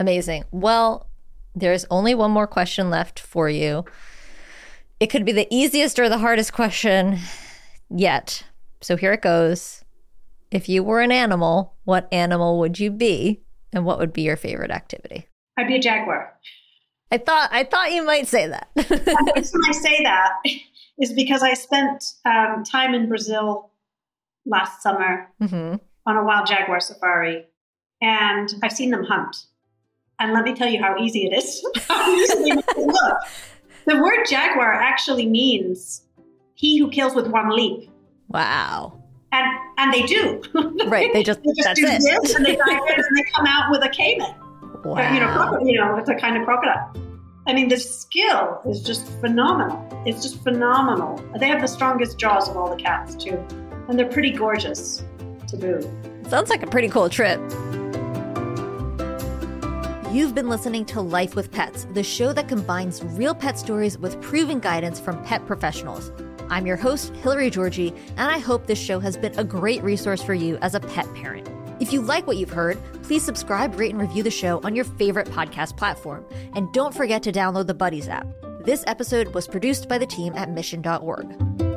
Amazing. 0.00 0.44
Well, 0.50 1.08
there's 1.54 1.84
only 1.90 2.14
one 2.14 2.30
more 2.30 2.46
question 2.46 2.88
left 2.90 3.20
for 3.20 3.50
you. 3.50 3.84
It 5.00 5.08
could 5.08 5.24
be 5.24 5.32
the 5.32 5.46
easiest 5.50 5.98
or 5.98 6.08
the 6.08 6.18
hardest 6.18 6.52
question 6.52 7.18
yet. 7.90 8.42
So 8.80 8.96
here 8.96 9.12
it 9.12 9.22
goes. 9.22 9.84
If 10.50 10.68
you 10.68 10.82
were 10.82 11.00
an 11.00 11.12
animal, 11.12 11.74
what 11.84 12.08
animal 12.10 12.58
would 12.60 12.78
you 12.80 12.90
be? 12.90 13.42
And 13.72 13.84
what 13.84 13.98
would 13.98 14.14
be 14.14 14.22
your 14.22 14.36
favorite 14.36 14.70
activity? 14.70 15.27
I'd 15.58 15.66
be 15.66 15.74
a 15.74 15.80
jaguar. 15.80 16.32
I 17.10 17.18
thought 17.18 17.48
I 17.52 17.64
thought 17.64 17.92
you 17.92 18.04
might 18.04 18.28
say 18.28 18.46
that. 18.46 18.68
the 18.74 19.32
reason 19.36 19.60
I 19.68 19.72
say 19.72 20.02
that 20.04 20.32
is 20.98 21.12
because 21.12 21.42
I 21.42 21.54
spent 21.54 22.04
um, 22.24 22.62
time 22.64 22.94
in 22.94 23.08
Brazil 23.08 23.70
last 24.46 24.82
summer 24.82 25.28
mm-hmm. 25.42 25.76
on 26.06 26.16
a 26.16 26.24
wild 26.24 26.46
jaguar 26.46 26.80
safari, 26.80 27.44
and 28.00 28.54
I've 28.62 28.72
seen 28.72 28.90
them 28.90 29.04
hunt. 29.04 29.36
And 30.20 30.32
let 30.32 30.44
me 30.44 30.54
tell 30.54 30.68
you 30.68 30.80
how 30.80 30.96
easy 30.98 31.26
it 31.26 31.36
is. 31.36 31.62
look. 32.76 33.16
The 33.86 33.96
word 33.96 34.26
jaguar 34.28 34.70
actually 34.70 35.24
means 35.24 36.02
he 36.52 36.76
who 36.78 36.90
kills 36.90 37.14
with 37.14 37.26
one 37.28 37.48
leap. 37.48 37.88
Wow. 38.28 39.02
And 39.32 39.46
and 39.78 39.94
they 39.94 40.02
do. 40.02 40.42
Right. 40.88 41.10
They 41.10 41.22
just, 41.22 41.40
they 41.44 41.52
just 41.56 41.74
do 41.74 41.86
it. 41.86 42.02
this 42.02 42.34
and 42.34 42.44
they 42.44 42.54
dive 42.54 42.68
in 42.68 42.94
and 42.96 43.16
they 43.16 43.22
come 43.34 43.46
out 43.46 43.70
with 43.70 43.82
a 43.82 43.88
caiman. 43.88 44.34
Wow. 44.88 45.12
you 45.12 45.20
know, 45.20 45.58
you 45.62 45.78
know, 45.78 45.96
it's 45.96 46.08
a 46.08 46.14
kind 46.14 46.36
of 46.36 46.44
crocodile. 46.44 46.94
I 47.46 47.52
mean, 47.52 47.68
the 47.68 47.76
skill 47.76 48.60
is 48.66 48.82
just 48.82 49.06
phenomenal. 49.20 49.86
It's 50.06 50.22
just 50.22 50.42
phenomenal. 50.42 51.22
They 51.38 51.48
have 51.48 51.60
the 51.60 51.68
strongest 51.68 52.18
jaws 52.18 52.48
of 52.48 52.56
all 52.56 52.74
the 52.74 52.82
cats 52.82 53.14
too, 53.14 53.44
and 53.88 53.98
they're 53.98 54.08
pretty 54.08 54.30
gorgeous 54.30 55.02
to 55.48 55.56
boot. 55.56 55.86
Sounds 56.28 56.50
like 56.50 56.62
a 56.62 56.66
pretty 56.66 56.88
cool 56.88 57.08
trip. 57.10 57.38
You've 60.10 60.34
been 60.34 60.48
listening 60.48 60.86
to 60.86 61.02
Life 61.02 61.34
with 61.34 61.52
Pets, 61.52 61.86
the 61.92 62.02
show 62.02 62.32
that 62.32 62.48
combines 62.48 63.04
real 63.04 63.34
pet 63.34 63.58
stories 63.58 63.98
with 63.98 64.20
proven 64.22 64.58
guidance 64.58 64.98
from 64.98 65.22
pet 65.22 65.46
professionals. 65.46 66.10
I'm 66.48 66.66
your 66.66 66.76
host, 66.76 67.14
Hilary 67.16 67.50
Georgie, 67.50 67.94
and 68.16 68.30
I 68.30 68.38
hope 68.38 68.66
this 68.66 68.78
show 68.78 69.00
has 69.00 69.18
been 69.18 69.38
a 69.38 69.44
great 69.44 69.82
resource 69.82 70.22
for 70.22 70.32
you 70.32 70.56
as 70.62 70.74
a 70.74 70.80
pet 70.80 71.06
parent. 71.14 71.46
If 71.80 71.92
you 71.92 72.00
like 72.00 72.26
what 72.26 72.36
you've 72.36 72.50
heard, 72.50 72.78
please 73.02 73.24
subscribe, 73.24 73.78
rate, 73.78 73.92
and 73.92 74.00
review 74.00 74.22
the 74.22 74.30
show 74.30 74.60
on 74.64 74.74
your 74.74 74.84
favorite 74.84 75.28
podcast 75.28 75.76
platform. 75.76 76.26
And 76.54 76.72
don't 76.72 76.94
forget 76.94 77.22
to 77.22 77.32
download 77.32 77.66
the 77.68 77.74
Buddies 77.74 78.08
app. 78.08 78.26
This 78.60 78.82
episode 78.86 79.28
was 79.28 79.46
produced 79.46 79.88
by 79.88 79.98
the 79.98 80.06
team 80.06 80.34
at 80.34 80.50
mission.org. 80.50 81.67